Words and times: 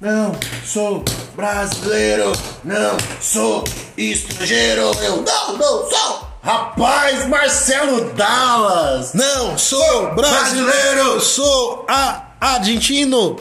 não 0.00 0.32
sou 0.64 1.02
brasileiro, 1.34 2.32
não 2.62 2.96
sou 3.20 3.64
estrangeiro, 3.96 4.92
eu 5.02 5.22
não, 5.22 5.56
não 5.56 5.90
sou. 5.90 6.26
Rapaz, 6.42 7.26
Marcelo 7.26 8.12
Dallas! 8.12 9.14
Não, 9.14 9.56
sou 9.56 10.14
brasileiro, 10.14 11.20
sou 11.20 11.86
a 11.88 12.26
argentino. 12.40 13.36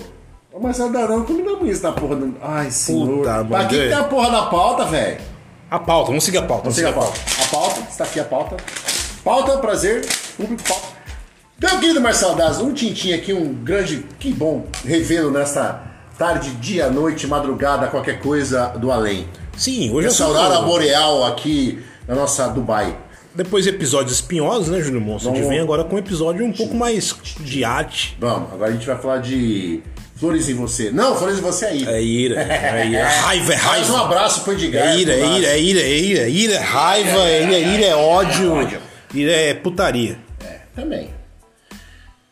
Ô 0.51 0.59
Marcelo 0.59 0.91
Dallas, 0.93 1.09
não 1.09 1.25
combinamos 1.25 1.69
isso 1.69 1.83
na 1.83 1.91
porra 1.91 2.15
do. 2.15 2.35
Ai, 2.41 2.71
senhor. 2.71 3.17
Puta, 3.17 3.33
pra 3.33 3.43
mano, 3.43 3.69
que, 3.69 3.75
que 3.75 3.81
é. 3.81 3.87
tem 3.89 3.97
a 3.97 4.03
porra 4.05 4.31
da 4.31 4.43
pauta, 4.43 4.85
velho? 4.85 5.21
A 5.69 5.77
pauta, 5.77 6.07
vamos 6.07 6.23
seguir 6.23 6.37
a 6.37 6.43
pauta. 6.43 6.63
Vamos 6.63 6.75
seguir 6.75 6.87
a 6.87 6.93
pauta. 6.93 7.19
A 7.43 7.45
pauta, 7.47 7.81
está 7.81 8.03
aqui 8.05 8.19
a 8.19 8.23
pauta. 8.23 8.57
Pauta, 9.23 9.57
prazer, 9.57 10.07
público, 10.37 10.63
pauta. 10.63 10.87
Meu 11.59 11.79
querido 11.79 12.01
Marcelo 12.01 12.35
Dallas, 12.35 12.59
um 12.59 12.73
tintim 12.73 13.13
aqui, 13.13 13.33
um 13.33 13.53
grande, 13.53 14.05
que 14.19 14.33
bom 14.33 14.65
revê-lo 14.83 15.31
nesta 15.31 15.94
tarde, 16.17 16.51
dia, 16.51 16.89
noite, 16.89 17.27
madrugada, 17.27 17.87
qualquer 17.87 18.19
coisa 18.19 18.67
do 18.77 18.91
além. 18.91 19.27
Sim, 19.57 19.91
hoje 19.93 20.07
é 20.07 20.09
Essa 20.09 20.17
só 20.17 20.25
aurora 20.25 20.61
boreal 20.61 21.25
aqui 21.25 21.79
na 22.07 22.15
nossa 22.15 22.47
Dubai. 22.47 22.97
Depois 23.33 23.63
de 23.65 23.69
episódios 23.69 24.13
espinhosos, 24.15 24.69
né, 24.69 24.79
Júlio 24.81 25.01
Monstro? 25.01 25.31
A 25.31 25.33
gente 25.33 25.43
Vamos- 25.43 25.55
vem 25.55 25.63
agora 25.63 25.83
com 25.83 25.95
um 25.95 25.99
episódio 25.99 26.45
um 26.45 26.53
pouco 26.53 26.73
mais 26.75 27.13
de 27.41 27.63
arte. 27.65 28.15
Vamos, 28.19 28.53
agora 28.53 28.69
a 28.71 28.73
gente 28.73 28.85
vai 28.87 28.97
falar 28.97 29.17
de 29.17 29.81
Flores 30.15 30.47
em 30.47 30.53
Você. 30.53 30.89
Não, 30.91 31.17
Flores 31.17 31.37
em 31.39 31.41
Você 31.41 31.65
é 31.65 31.75
ira. 31.75 31.91
É 31.91 32.01
ira, 32.01 32.41
é 32.41 32.87
ira. 32.87 33.07
Raiva, 33.09 33.53
é 33.53 33.57
Mais 33.63 33.89
um 33.89 33.93
raiva. 33.93 34.05
abraço 34.05 34.41
pro 34.41 34.53
Edgar. 34.53 34.87
É 34.87 34.97
ira, 34.97 35.13
é 35.13 35.19
ira, 35.37 35.47
é 35.47 35.59
ira, 35.59 35.79
é 35.81 35.97
ira. 35.99 36.29
Ira 36.29 36.53
é 36.53 36.59
raiva, 36.59 37.19
é 37.29 37.43
ira, 37.43 37.59
ira 37.59 37.85
é 37.87 37.95
ódio. 37.95 38.53
ódio. 38.53 38.79
Ira 39.13 39.31
é 39.33 39.53
putaria. 39.53 40.17
É, 40.41 40.59
também. 40.73 41.09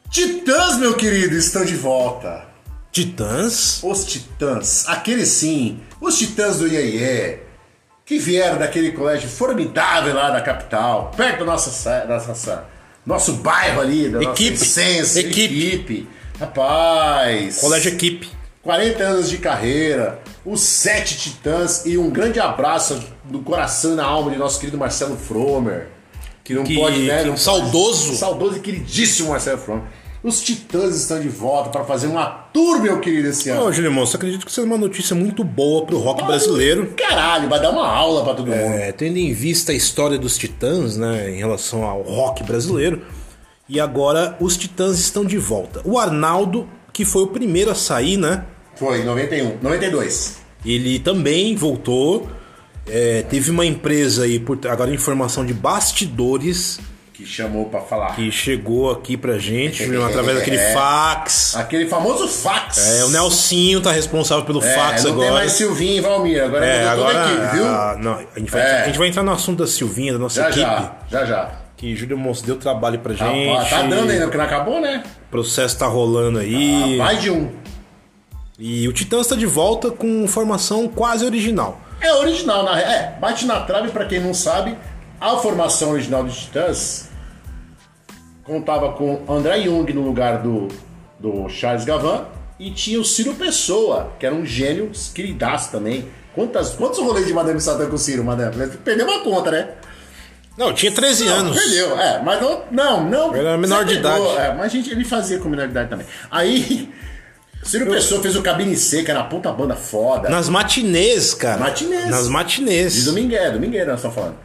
Titãs, 0.10 0.78
meu 0.78 0.94
querido, 0.96 1.36
estão 1.36 1.66
de 1.66 1.76
volta. 1.76 2.46
Titãs? 2.94 3.80
Os 3.84 4.06
Titãs, 4.06 4.88
aqueles 4.88 5.28
sim, 5.30 5.80
os 6.00 6.16
Titãs 6.18 6.60
do 6.60 6.68
Iê 6.68 7.40
que 8.06 8.20
vieram 8.20 8.60
daquele 8.60 8.92
colégio 8.92 9.28
formidável 9.28 10.14
lá 10.14 10.30
da 10.30 10.42
capital, 10.42 11.12
perto 11.18 11.40
da 11.40 11.46
nossa, 11.46 12.06
nossa 12.06 12.66
nosso 13.06 13.34
bairro 13.34 13.82
ali, 13.82 14.10
da 14.10 14.22
Equipe. 14.22 14.52
nossa 14.52 14.64
essência, 14.64 15.20
Equipe. 15.22 15.68
equipe. 15.68 16.08
Rapaz, 16.40 17.60
Colégio 17.60 17.94
Equipe. 17.94 18.30
40 18.62 19.04
anos 19.04 19.30
de 19.30 19.38
carreira, 19.40 20.22
os 20.46 20.62
sete 20.62 21.18
titãs 21.18 21.86
e 21.86 21.98
um 21.98 22.10
grande 22.12 22.40
abraço 22.40 23.02
no 23.30 23.42
coração 23.42 23.94
e 23.94 23.96
na 23.96 24.06
alma 24.06 24.30
de 24.32 24.38
nosso 24.38 24.60
querido 24.60 24.78
Marcelo 24.78 25.18
Fromer. 25.18 25.88
Que 26.44 26.54
não 26.54 26.64
Que- 26.64 26.76
pode, 26.76 27.00
né? 27.00 27.24
que 27.24 27.30
não 27.30 27.38
saudoso. 27.38 28.06
pode- 28.08 28.18
saudoso 28.18 28.58
e 28.58 28.60
queridíssimo 28.60 29.30
Marcelo 29.32 29.58
Fromer. 29.58 29.84
Os 30.24 30.42
titãs 30.42 30.96
estão 30.96 31.20
de 31.20 31.28
volta 31.28 31.70
para 31.70 31.84
fazer 31.84 32.08
uma 32.08 32.26
tour, 32.26 32.82
meu 32.82 33.02
querido, 33.02 33.28
esse 33.28 33.50
ano. 33.50 33.66
Ô, 33.66 33.72
Júlio 33.74 33.92
Monstro, 33.92 34.18
acredito 34.18 34.46
que 34.46 34.52
isso 34.52 34.62
é 34.62 34.64
uma 34.64 34.78
notícia 34.78 35.14
muito 35.14 35.44
boa 35.44 35.86
pro 35.86 36.00
rock 36.00 36.24
brasileiro. 36.24 36.94
Caralho, 36.96 37.50
vai 37.50 37.62
dar 37.62 37.72
uma 37.72 37.86
aula 37.86 38.24
pra 38.24 38.34
todo 38.34 38.48
mundo. 38.48 38.58
É, 38.58 38.94
tendo 38.94 39.18
em 39.18 39.34
vista 39.34 39.74
a 39.74 39.76
história 39.76 40.18
dos 40.18 40.38
Titãs, 40.38 40.96
né, 40.96 41.30
em 41.30 41.38
relação 41.38 41.84
ao 41.84 42.02
rock 42.04 42.42
brasileiro. 42.42 43.02
E 43.68 43.82
agora 43.82 44.38
os 44.40 44.56
Titãs 44.56 44.98
estão 44.98 45.26
de 45.26 45.38
volta. 45.38 45.82
O 45.84 46.00
Arnaldo, 46.00 46.70
que 46.94 47.04
foi 47.04 47.24
o 47.24 47.28
primeiro 47.28 47.70
a 47.70 47.76
sair, 47.76 48.16
né? 48.16 48.46
Foi, 48.76 49.04
91, 49.04 49.58
92. 49.62 50.38
Ele 50.66 51.00
também 51.00 51.54
voltou. 51.54 52.30
É, 52.88 53.24
teve 53.24 53.52
uma 53.52 53.66
empresa 53.66 54.24
aí, 54.24 54.40
por, 54.40 54.58
agora 54.68 54.94
informação 54.94 55.46
de 55.46 55.54
bastidores, 55.54 56.80
Que 57.14 57.26
chamou 57.28 57.66
pra 57.66 57.80
falar. 57.80 58.16
que 58.16 58.32
chegou 58.32 58.90
aqui 58.92 59.16
pra 59.16 59.38
gente, 59.38 59.84
através 59.84 60.40
daquele 60.40 60.58
É. 60.58 60.74
fax. 60.74 61.56
Aquele 61.56 61.88
famoso 61.88 62.28
fax. 62.28 62.78
É, 63.00 63.06
o 63.06 63.10
Nelsinho 63.10 63.80
tá 63.82 63.92
responsável 63.92 64.44
pelo 64.46 64.64
É, 64.64 64.74
fax 64.76 65.04
não 65.04 65.12
agora. 65.12 65.28
tem 65.28 65.36
mais 65.38 65.52
Silvinho 65.52 65.98
e 65.98 66.02
Valmir, 66.02 66.44
agora 66.44 66.66
É, 66.66 66.88
agora. 66.88 67.24
a 67.26 67.32
equipe, 67.32 67.56
viu? 67.56 67.66
ah, 67.68 67.96
não, 68.00 68.14
a 68.36 68.40
gente, 68.40 68.52
vai, 68.52 68.62
É. 68.62 68.82
a 68.82 68.86
gente 68.88 68.98
vai 68.98 69.08
entrar 69.10 69.22
no 69.22 69.32
assunto 69.32 69.60
da 69.60 69.68
Silvinha, 69.68 70.14
da 70.14 70.18
nossa 70.20 70.42
já 70.42 70.50
equipe. 70.50 70.62
já, 70.66 70.92
já 71.12 71.26
já. 71.26 71.52
Que 71.78 71.96
Júlio 71.96 72.18
Monstro 72.18 72.48
deu 72.48 72.56
trabalho 72.58 72.98
pra 73.00 73.14
Tá, 73.14 73.26
gente. 73.26 73.70
tá 73.70 73.82
dando 73.84 74.10
ainda, 74.10 74.24
porque 74.24 74.38
não 74.38 74.46
acabou, 74.46 74.82
né? 74.82 75.04
O 75.28 75.32
processo 75.32 75.78
tá 75.78 75.86
rolando 75.86 76.40
aí. 76.40 76.98
Mais 76.98 77.22
de 77.22 77.30
um. 77.30 77.52
E 78.58 78.88
o 78.88 78.94
Titãs 78.94 79.28
tá 79.28 79.36
de 79.36 79.46
volta 79.46 79.92
com 79.92 80.28
formação 80.28 80.88
quase 80.88 81.26
original. 81.26 81.80
É 82.02 82.12
original, 82.14 82.64
na 82.64 82.80
É, 82.80 83.18
bate 83.20 83.46
na 83.46 83.60
trave 83.62 83.90
pra 83.90 84.06
quem 84.06 84.20
não 84.20 84.34
sabe. 84.34 84.76
A 85.20 85.38
formação 85.38 85.92
original 85.92 86.24
dos 86.24 86.36
Titãs 86.38 87.10
contava 88.44 88.94
com 88.94 89.22
André 89.28 89.62
Jung 89.62 89.92
no 89.94 90.02
lugar 90.02 90.42
do, 90.42 90.68
do 91.20 91.48
Charles 91.50 91.86
Gavan 91.86 92.26
e 92.60 92.72
tinha 92.72 93.00
o 93.00 93.06
Ciro 93.06 93.34
Pessoa, 93.34 94.12
que 94.20 94.26
era 94.26 94.36
um 94.36 94.46
gênio, 94.46 94.92
queridaço 95.14 95.72
também. 95.72 96.08
Quantas, 96.36 96.72
quantos 96.72 97.00
rolês 97.00 97.28
de 97.28 97.34
Madame 97.34 97.60
Satã 97.62 97.88
com 97.88 97.96
o 97.96 98.00
Ciro, 98.00 98.24
Madame? 98.24 98.68
Perdeu 98.84 99.06
uma 99.06 99.20
conta, 99.24 99.52
né? 99.52 99.70
Não, 100.58 100.68
eu 100.68 100.74
tinha 100.74 100.92
13 100.92 101.28
anos. 101.28 101.58
Perdeu, 101.58 102.00
é, 102.00 102.22
mas 102.22 102.42
não. 102.42 102.64
Não, 102.72 103.10
não. 103.10 103.36
Era 103.36 103.58
menor 103.58 103.86
de 103.86 103.96
idade. 103.96 104.26
É, 104.38 104.54
mas 104.54 104.66
a 104.66 104.68
gente, 104.68 104.92
ele 104.92 105.04
fazia 105.04 105.40
com 105.40 105.50
menor 105.50 105.66
de 105.66 105.72
idade 105.72 105.90
também. 105.90 106.06
Aí, 106.30 106.92
Ciro 107.64 107.88
Pessoa 107.88 108.22
fez 108.22 108.36
o 108.36 108.42
Cabine 108.42 108.76
Seca 108.76 109.14
na 109.14 109.24
puta 109.24 109.52
banda 109.52 109.76
foda. 109.76 110.30
Nas 110.30 110.50
matinês, 110.50 111.34
cara. 111.34 111.60
Matinês. 111.60 112.08
Nas 112.08 112.28
matinês. 112.28 112.94
De 112.94 113.04
domingueira, 113.04 113.52
domingueira 113.52 113.92
nós 113.92 114.00
estamos 114.00 114.16
falando. 114.16 114.36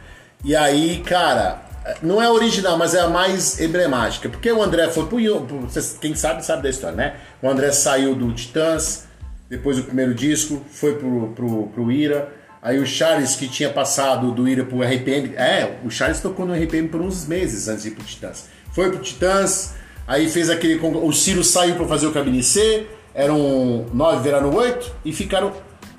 E 0.43 0.55
aí, 0.55 1.03
cara, 1.05 1.68
não 2.01 2.21
é 2.21 2.29
original, 2.29 2.77
mas 2.77 2.93
é 2.93 2.99
a 3.01 3.07
mais 3.09 3.59
emblemática. 3.59 4.29
Porque 4.29 4.51
o 4.51 4.61
André 4.61 4.87
foi 4.89 5.05
pro, 5.07 5.41
pro- 5.41 5.67
Quem 5.99 6.15
sabe, 6.15 6.45
sabe 6.45 6.63
da 6.63 6.69
história, 6.69 6.95
né? 6.95 7.15
O 7.41 7.49
André 7.49 7.71
saiu 7.71 8.15
do 8.15 8.31
Titãs, 8.33 9.05
depois 9.49 9.77
do 9.77 9.83
primeiro 9.83 10.13
disco, 10.13 10.61
foi 10.71 10.95
pro, 10.95 11.29
pro, 11.35 11.67
pro 11.67 11.91
Ira. 11.91 12.29
Aí 12.61 12.77
o 12.77 12.85
Charles, 12.85 13.35
que 13.35 13.47
tinha 13.47 13.69
passado 13.69 14.31
do 14.31 14.47
Ira 14.47 14.65
pro 14.65 14.81
RPM. 14.81 15.33
É, 15.35 15.77
o 15.83 15.89
Charles 15.89 16.19
tocou 16.19 16.45
no 16.45 16.53
RPM 16.53 16.89
por 16.89 17.01
uns 17.01 17.25
meses 17.25 17.67
antes 17.67 17.83
de 17.83 17.89
ir 17.89 17.91
pro 17.93 18.03
Titãs. 18.03 18.45
Foi 18.73 18.89
pro 18.91 18.99
Titãs, 18.99 19.73
aí 20.05 20.29
fez 20.29 20.49
aquele. 20.49 20.77
O 20.79 21.11
Ciro 21.13 21.43
saiu 21.43 21.75
pra 21.75 21.87
fazer 21.87 22.07
o 22.07 22.11
Cabine 22.11 22.43
C, 22.43 22.85
eram 23.13 23.85
nove, 23.93 24.21
viraram 24.23 24.53
oito, 24.53 24.91
e 25.05 25.13
ficaram 25.13 25.53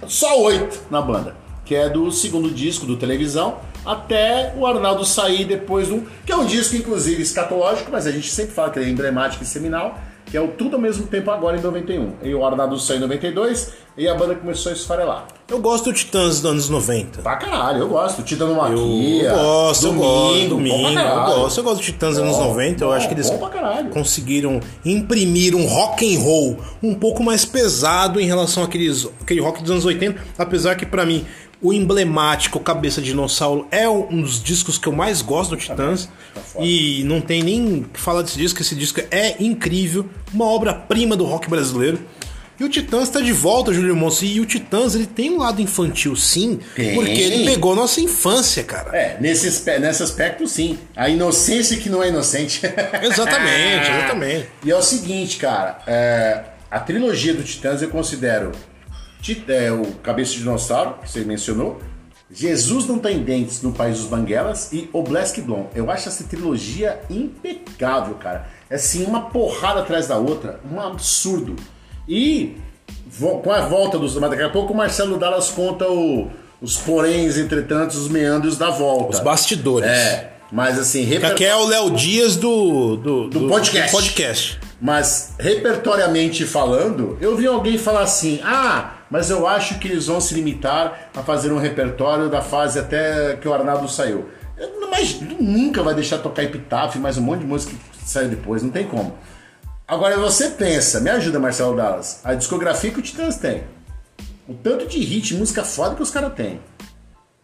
só 0.06 0.40
oito 0.42 0.78
na 0.90 1.00
banda 1.02 1.39
que 1.70 1.74
é 1.76 1.88
do 1.88 2.10
segundo 2.10 2.50
disco 2.50 2.84
do 2.84 2.96
televisão, 2.96 3.58
até 3.86 4.52
o 4.58 4.66
Arnaldo 4.66 5.04
sair 5.04 5.44
depois 5.44 5.86
do. 5.86 6.04
que 6.26 6.32
é 6.32 6.36
um 6.36 6.44
disco, 6.44 6.74
inclusive, 6.74 7.22
escatológico, 7.22 7.92
mas 7.92 8.08
a 8.08 8.10
gente 8.10 8.28
sempre 8.28 8.52
fala 8.52 8.70
que 8.70 8.80
ele 8.80 8.86
é 8.86 8.92
emblemático 8.92 9.44
e 9.44 9.46
seminal, 9.46 9.96
que 10.26 10.36
é 10.36 10.40
o 10.40 10.48
Tudo 10.48 10.74
ao 10.74 10.82
mesmo 10.82 11.06
tempo 11.06 11.30
agora 11.30 11.56
em 11.58 11.60
91. 11.62 12.14
E 12.24 12.34
o 12.34 12.44
Arnaldo 12.44 12.76
saiu 12.76 12.96
em 12.96 13.02
92 13.02 13.72
e 13.96 14.08
a 14.08 14.14
banda 14.16 14.34
começou 14.34 14.70
a 14.70 14.74
esfarelar. 14.74 15.28
Eu 15.48 15.60
gosto 15.60 15.84
do 15.84 15.92
Titãs 15.92 16.40
dos 16.40 16.50
anos 16.50 16.68
90. 16.68 17.22
Pra 17.22 17.36
caralho, 17.36 17.78
eu 17.78 17.88
gosto. 17.88 18.20
Tita 18.22 18.46
no 18.46 18.52
Eu, 18.52 18.56
Maquia. 18.56 19.28
eu 19.30 19.36
gosto, 19.36 19.86
eu 19.86 19.94
gosto. 19.94 20.48
domingo, 20.48 20.48
Domingo, 20.48 21.00
eu 21.00 21.24
gosto. 21.24 21.58
Eu 21.58 21.64
gosto 21.64 21.76
do 21.76 21.84
Titãs 21.84 22.16
dos 22.16 22.18
anos 22.24 22.36
Bom, 22.36 22.48
90. 22.48 22.82
Eu 22.82 22.88
bom, 22.88 22.94
acho 22.94 23.06
que 23.06 23.14
eles 23.14 23.30
conseguiram 23.92 24.58
imprimir 24.84 25.54
um 25.54 25.66
rock 25.66 26.16
and 26.16 26.18
roll 26.18 26.58
um 26.82 26.94
pouco 26.94 27.22
mais 27.22 27.44
pesado 27.44 28.20
em 28.20 28.26
relação 28.26 28.64
àqueles, 28.64 29.06
àquele 29.20 29.40
rock 29.40 29.62
dos 29.62 29.70
anos 29.70 29.84
80. 29.84 30.20
Apesar 30.36 30.74
que, 30.74 30.86
pra 30.86 31.04
mim, 31.04 31.24
o 31.62 31.72
emblemático 31.72 32.58
Cabeça 32.60 33.00
de 33.00 33.08
Dinossauro 33.08 33.66
é 33.70 33.88
um 33.88 34.22
dos 34.22 34.42
discos 34.42 34.78
que 34.78 34.86
eu 34.86 34.92
mais 34.92 35.20
gosto 35.20 35.50
do 35.50 35.56
Titãs. 35.56 36.06
Tá 36.34 36.60
e 36.60 37.02
não 37.04 37.20
tem 37.20 37.42
nem 37.42 37.82
que 37.92 38.00
falar 38.00 38.22
desse 38.22 38.38
disco. 38.38 38.60
Esse 38.62 38.74
disco 38.74 39.00
é 39.10 39.36
incrível. 39.42 40.08
Uma 40.32 40.46
obra-prima 40.46 41.16
do 41.16 41.24
rock 41.24 41.50
brasileiro. 41.50 41.98
E 42.58 42.64
o 42.64 42.68
Titãs 42.68 43.04
está 43.04 43.20
de 43.20 43.32
volta, 43.32 43.72
Júlio 43.72 43.96
Monsi. 43.96 44.26
E 44.26 44.40
o 44.40 44.44
Titãs 44.44 44.94
ele 44.94 45.06
tem 45.06 45.30
um 45.30 45.38
lado 45.38 45.62
infantil, 45.62 46.14
sim, 46.14 46.60
Tem. 46.76 46.94
porque 46.94 47.10
ele 47.10 47.46
pegou 47.46 47.74
nossa 47.74 48.02
infância, 48.02 48.62
cara. 48.62 48.94
É, 48.94 49.16
nesse, 49.18 49.70
nesse 49.80 50.02
aspecto, 50.02 50.46
sim. 50.46 50.78
A 50.94 51.08
inocência 51.08 51.78
que 51.78 51.88
não 51.88 52.02
é 52.02 52.08
inocente. 52.08 52.60
Exatamente, 53.02 53.88
exatamente. 53.90 54.48
E 54.62 54.70
é 54.70 54.76
o 54.76 54.82
seguinte, 54.82 55.38
cara, 55.38 55.78
é, 55.86 56.42
a 56.70 56.78
trilogia 56.78 57.32
do 57.32 57.42
Titãs 57.42 57.80
eu 57.80 57.88
considero 57.88 58.52
é, 59.48 59.70
o 59.72 59.84
Cabeça 60.02 60.32
de 60.32 60.38
Dinossauro, 60.38 60.94
que 61.02 61.10
você 61.10 61.20
mencionou, 61.20 61.80
Jesus 62.32 62.86
Não 62.86 62.98
Tem 62.98 63.18
Dentes 63.22 63.60
no 63.62 63.72
País 63.72 63.98
dos 63.98 64.06
Banguelas 64.06 64.72
e 64.72 64.88
O 64.92 65.02
Black 65.02 65.40
Blonde. 65.40 65.68
Eu 65.74 65.90
acho 65.90 66.08
essa 66.08 66.22
trilogia 66.24 67.00
impecável, 67.10 68.14
cara. 68.14 68.46
É 68.68 68.76
assim, 68.76 69.04
uma 69.04 69.22
porrada 69.30 69.80
atrás 69.80 70.06
da 70.06 70.16
outra, 70.16 70.60
um 70.70 70.80
absurdo. 70.80 71.56
E 72.08 72.56
com 73.42 73.50
a 73.52 73.60
volta 73.62 73.98
dos. 73.98 74.14
Mas 74.16 74.30
daqui 74.30 74.42
a 74.42 74.48
pouco 74.50 74.72
o 74.72 74.76
Marcelo 74.76 75.18
Dallas 75.18 75.50
conta 75.50 75.88
o- 75.90 76.30
os 76.62 76.76
poréns, 76.76 77.36
entretanto, 77.36 77.92
os 77.94 78.08
meandros 78.08 78.56
da 78.56 78.70
volta. 78.70 79.16
Os 79.16 79.20
bastidores. 79.20 79.88
É, 79.88 80.32
mas 80.52 80.78
assim, 80.78 81.00
Que 81.04 81.14
reper- 81.14 81.30
aqui 81.32 81.44
é 81.44 81.56
o 81.56 81.66
Léo 81.66 81.90
Dias 81.90 82.36
do, 82.36 82.96
do, 82.96 83.28
do- 83.28 83.48
podcast. 83.48 83.90
do 83.90 83.96
podcast. 83.96 84.60
Mas, 84.80 85.34
repertoriamente 85.38 86.46
falando, 86.46 87.18
eu 87.20 87.36
vi 87.36 87.46
alguém 87.46 87.76
falar 87.76 88.02
assim: 88.02 88.40
ah, 88.42 88.94
mas 89.10 89.28
eu 89.28 89.46
acho 89.46 89.78
que 89.78 89.88
eles 89.88 90.06
vão 90.06 90.20
se 90.20 90.34
limitar 90.34 91.10
a 91.14 91.22
fazer 91.22 91.52
um 91.52 91.58
repertório 91.58 92.30
da 92.30 92.40
fase 92.40 92.78
até 92.78 93.36
que 93.36 93.46
o 93.46 93.52
Arnaldo 93.52 93.88
saiu. 93.88 94.30
Mas 94.90 95.20
nunca 95.20 95.82
vai 95.82 95.94
deixar 95.94 96.18
tocar 96.18 96.42
Epitáfio, 96.44 97.00
mais 97.00 97.18
um 97.18 97.22
monte 97.22 97.40
de 97.40 97.46
música 97.46 97.74
que 97.74 98.08
saiu 98.08 98.28
depois, 98.28 98.62
não 98.62 98.70
tem 98.70 98.86
como. 98.86 99.16
Agora 99.86 100.16
você 100.16 100.50
pensa, 100.50 101.00
me 101.00 101.10
ajuda, 101.10 101.38
Marcelo 101.38 101.76
Dallas, 101.76 102.20
a 102.24 102.34
discografia 102.34 102.90
que 102.90 103.00
o 103.00 103.02
Titãs 103.02 103.36
tem. 103.36 103.64
O 104.48 104.54
tanto 104.54 104.86
de 104.86 104.98
hit, 104.98 105.34
música 105.34 105.64
foda 105.64 105.94
que 105.94 106.02
os 106.02 106.10
caras 106.10 106.34
têm. 106.34 106.60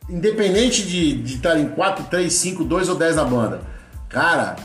Independente 0.09 0.83
de 0.83 1.35
estar 1.35 1.59
em 1.59 1.69
4, 1.69 2.05
3, 2.05 2.33
5, 2.33 2.65
2 2.65 2.89
ou 2.89 2.95
10 2.95 3.17
na 3.17 3.25
banda. 3.25 3.61
Cara, 4.09 4.57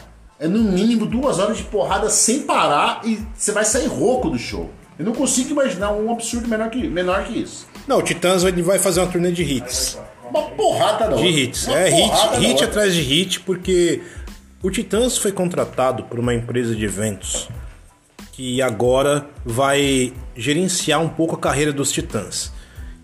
é 0.42 0.48
no 0.48 0.64
mínimo 0.64 1.06
duas 1.06 1.38
horas 1.38 1.58
de 1.58 1.64
porrada 1.64 2.10
sem 2.10 2.42
parar 2.42 3.02
e 3.06 3.20
você 3.36 3.52
vai 3.52 3.64
sair 3.64 3.86
rouco 3.86 4.28
do 4.28 4.40
show. 4.40 4.72
Eu 4.98 5.06
não 5.06 5.14
consigo 5.14 5.52
imaginar 5.52 5.92
um 5.92 6.12
absurdo 6.12 6.48
menor 6.48 6.72
que, 6.72 6.88
menor 6.88 7.24
que 7.26 7.40
isso. 7.40 7.68
Não, 7.88 8.00
o 8.00 8.02
Titãs 8.02 8.42
vai 8.42 8.80
fazer 8.80 9.02
uma 9.02 9.12
turnê 9.12 9.32
de 9.32 9.44
hits. 9.44 10.00
Uma 10.28 10.42
porrada 10.50 11.10
não. 11.10 11.18
De 11.18 11.28
hits. 11.28 11.68
É 11.68 11.90
hit, 11.90 12.40
hit 12.40 12.64
atrás 12.64 12.96
de 12.96 13.02
hit, 13.02 13.40
porque 13.42 14.02
o 14.64 14.72
Titãs 14.72 15.16
foi 15.16 15.32
contratado 15.32 16.04
por 16.06 16.20
uma 16.20 16.34
empresa 16.34 16.76
de 16.76 16.86
eventos 16.86 17.48
que 18.32 18.64
agora 18.64 19.28
vai 19.46 20.12
gerenciar 20.36 21.02
um 21.02 21.10
pouco 21.10 21.36
a 21.36 21.40
carreira 21.40 21.72
dos 21.72 21.92
Titãs. 21.92 22.52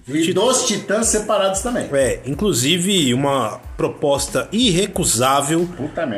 E 0.08 0.22
Tit... 0.22 0.34
dos 0.34 0.66
Titãs 0.66 1.08
separados 1.08 1.62
também. 1.62 1.90
É, 1.92 2.22
inclusive 2.26 3.14
uma 3.14 3.60
proposta 3.76 4.48
irrecusável 4.52 5.68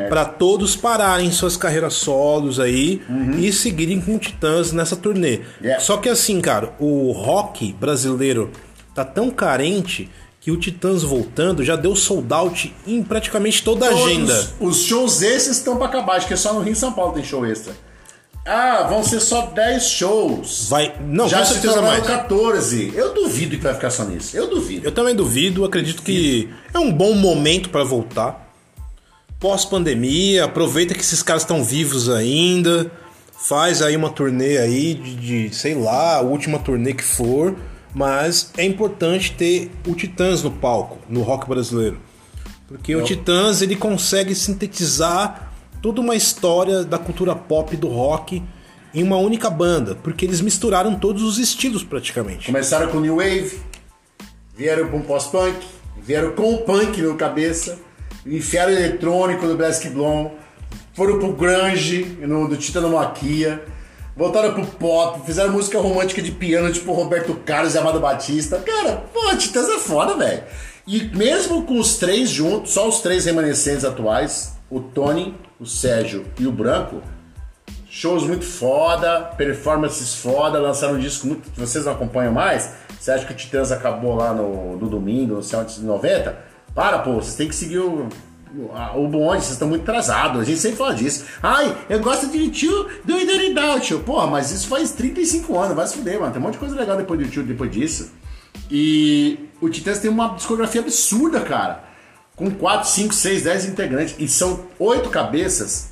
para 0.08 0.24
todos 0.24 0.76
pararem 0.76 1.30
suas 1.32 1.56
carreiras 1.56 1.94
solos 1.94 2.60
aí 2.60 3.02
uhum. 3.08 3.38
e 3.38 3.52
seguirem 3.52 4.00
com 4.00 4.16
Titãs 4.18 4.72
nessa 4.72 4.96
turnê. 4.96 5.40
Yeah. 5.60 5.80
Só 5.80 5.96
que 5.96 6.08
assim, 6.08 6.40
cara, 6.40 6.72
o 6.78 7.10
rock 7.10 7.72
brasileiro 7.72 8.50
tá 8.94 9.04
tão 9.04 9.30
carente 9.30 10.08
que 10.40 10.50
o 10.50 10.56
Titãs 10.56 11.02
voltando 11.02 11.62
já 11.62 11.76
deu 11.76 11.94
sold 11.94 12.32
out 12.32 12.74
em 12.86 13.02
praticamente 13.02 13.62
toda 13.62 13.86
a 13.86 13.90
agenda. 13.90 14.48
Os 14.58 14.84
shows 14.84 15.20
esses 15.20 15.58
estão 15.58 15.76
para 15.76 15.86
acabar, 15.86 16.16
acho 16.16 16.26
que 16.26 16.34
é 16.34 16.36
só 16.36 16.54
no 16.54 16.60
Rio 16.60 16.72
e 16.72 16.76
São 16.76 16.92
Paulo 16.92 17.12
tem 17.12 17.22
show 17.22 17.44
extra. 17.44 17.74
Ah, 18.52 18.82
vão 18.88 19.04
ser 19.04 19.20
só 19.20 19.46
10 19.46 19.84
shows. 19.84 20.66
Vai, 20.68 20.92
não, 21.06 21.28
Já 21.28 21.38
com 21.38 21.44
se 21.44 21.52
certeza 21.52 21.80
mais. 21.80 22.04
14. 22.04 22.92
Eu 22.96 23.14
duvido 23.14 23.56
que 23.56 23.62
vai 23.62 23.74
ficar 23.74 23.90
só 23.90 24.04
nisso. 24.04 24.36
Eu 24.36 24.50
duvido. 24.50 24.84
Eu 24.84 24.90
também 24.90 25.14
duvido, 25.14 25.64
acredito 25.64 26.02
que 26.02 26.50
é 26.74 26.78
um 26.80 26.92
bom 26.92 27.14
momento 27.14 27.70
para 27.70 27.84
voltar. 27.84 28.52
Pós-pandemia, 29.38 30.46
aproveita 30.46 30.94
que 30.94 31.00
esses 31.00 31.22
caras 31.22 31.42
estão 31.42 31.62
vivos 31.62 32.10
ainda. 32.10 32.90
Faz 33.38 33.82
aí 33.82 33.96
uma 33.96 34.10
turnê 34.10 34.58
aí 34.58 34.94
de, 34.94 35.14
de, 35.48 35.54
sei 35.54 35.76
lá, 35.76 36.16
a 36.16 36.20
última 36.20 36.58
turnê 36.58 36.92
que 36.92 37.04
for. 37.04 37.54
Mas 37.94 38.50
é 38.58 38.64
importante 38.64 39.30
ter 39.30 39.70
o 39.86 39.94
Titãs 39.94 40.42
no 40.42 40.50
palco, 40.50 40.98
no 41.08 41.22
rock 41.22 41.48
brasileiro. 41.48 42.00
Porque 42.66 42.96
o 42.96 43.04
Titãs 43.04 43.62
ele 43.62 43.76
consegue 43.76 44.34
sintetizar 44.34 45.49
toda 45.80 46.00
uma 46.00 46.14
história 46.14 46.84
da 46.84 46.98
cultura 46.98 47.34
pop 47.34 47.76
do 47.76 47.88
rock 47.88 48.42
em 48.92 49.02
uma 49.02 49.16
única 49.16 49.48
banda, 49.48 49.94
porque 49.94 50.24
eles 50.24 50.40
misturaram 50.40 50.94
todos 50.94 51.22
os 51.22 51.38
estilos 51.38 51.84
praticamente. 51.84 52.46
Começaram 52.46 52.88
com 52.88 53.00
New 53.00 53.16
Wave, 53.16 53.60
vieram 54.56 54.88
com 54.88 55.00
pós-punk, 55.00 55.56
vieram 56.02 56.32
com 56.32 56.54
o 56.54 56.58
punk 56.58 57.00
no 57.00 57.14
cabeça, 57.16 57.78
enfiaram 58.26 58.72
eletrônico 58.72 59.46
no 59.46 59.56
Black 59.56 59.88
Blonde, 59.90 60.32
foram 60.92 61.18
pro 61.18 61.32
grunge 61.32 62.02
no, 62.20 62.48
do 62.48 62.56
Titanomaquia, 62.56 63.64
voltaram 64.16 64.52
pro 64.52 64.66
pop, 64.66 65.24
fizeram 65.24 65.52
música 65.52 65.78
romântica 65.78 66.20
de 66.20 66.32
piano 66.32 66.72
tipo 66.72 66.92
Roberto 66.92 67.34
Carlos 67.46 67.74
e 67.74 67.78
Amado 67.78 68.00
Batista. 68.00 68.58
Cara, 68.58 69.04
pô, 69.12 69.34
Titãs 69.36 69.68
é 69.68 69.78
foda, 69.78 70.16
velho. 70.16 70.42
E 70.86 71.04
mesmo 71.16 71.62
com 71.64 71.78
os 71.78 71.96
três 71.96 72.28
juntos, 72.28 72.72
só 72.72 72.88
os 72.88 73.00
três 73.00 73.24
remanescentes 73.24 73.84
atuais, 73.84 74.52
o 74.70 74.80
Tony, 74.80 75.34
o 75.58 75.66
Sérgio 75.66 76.24
e 76.38 76.46
o 76.46 76.52
Branco, 76.52 77.02
shows 77.88 78.22
muito 78.22 78.44
foda, 78.44 79.32
performances 79.36 80.14
foda, 80.14 80.60
lançaram 80.60 80.94
um 80.94 80.98
disco 80.98 81.26
muito 81.26 81.50
que 81.50 81.58
vocês 81.58 81.84
não 81.84 81.92
acompanham 81.92 82.32
mais. 82.32 82.72
Você 82.98 83.10
acha 83.10 83.26
que 83.26 83.32
o 83.32 83.36
Titãs 83.36 83.72
acabou 83.72 84.14
lá 84.14 84.32
no, 84.32 84.76
no 84.76 84.88
domingo, 84.88 85.34
no 85.34 85.42
céu 85.42 85.64
de 85.64 85.80
90? 85.80 86.38
Para, 86.72 87.00
pô, 87.00 87.14
vocês 87.14 87.34
têm 87.34 87.48
que 87.48 87.54
seguir 87.54 87.78
o, 87.78 88.08
o 88.94 89.08
bonde, 89.08 89.42
vocês 89.42 89.52
estão 89.52 89.66
muito 89.66 89.82
atrasados. 89.82 90.42
A 90.42 90.44
gente 90.44 90.60
sempre 90.60 90.76
fala 90.76 90.94
disso. 90.94 91.24
Ai, 91.42 91.76
eu 91.88 91.98
gosto 91.98 92.28
de 92.28 92.48
tio 92.50 92.88
do 93.04 93.18
Idoridal, 93.18 93.80
tio. 93.80 94.00
Porra, 94.00 94.28
mas 94.28 94.52
isso 94.52 94.68
faz 94.68 94.92
35 94.92 95.58
anos, 95.58 95.74
vai 95.74 95.86
se 95.88 95.96
fuder, 95.96 96.20
mano. 96.20 96.32
Tem 96.32 96.40
um 96.40 96.44
monte 96.44 96.54
de 96.54 96.60
coisa 96.60 96.76
legal 96.76 96.96
depois 96.96 97.18
do 97.18 97.28
tio, 97.28 97.42
depois 97.42 97.70
disso. 97.72 98.12
E 98.70 99.48
o 99.60 99.68
Titãs 99.68 99.98
tem 99.98 100.10
uma 100.10 100.28
discografia 100.34 100.80
absurda, 100.80 101.40
cara 101.40 101.89
com 102.40 102.50
4, 102.50 102.88
5, 102.88 103.12
6, 103.12 103.42
10 103.42 103.64
integrantes. 103.66 104.14
E 104.18 104.26
são 104.26 104.64
oito 104.78 105.10
cabeças, 105.10 105.90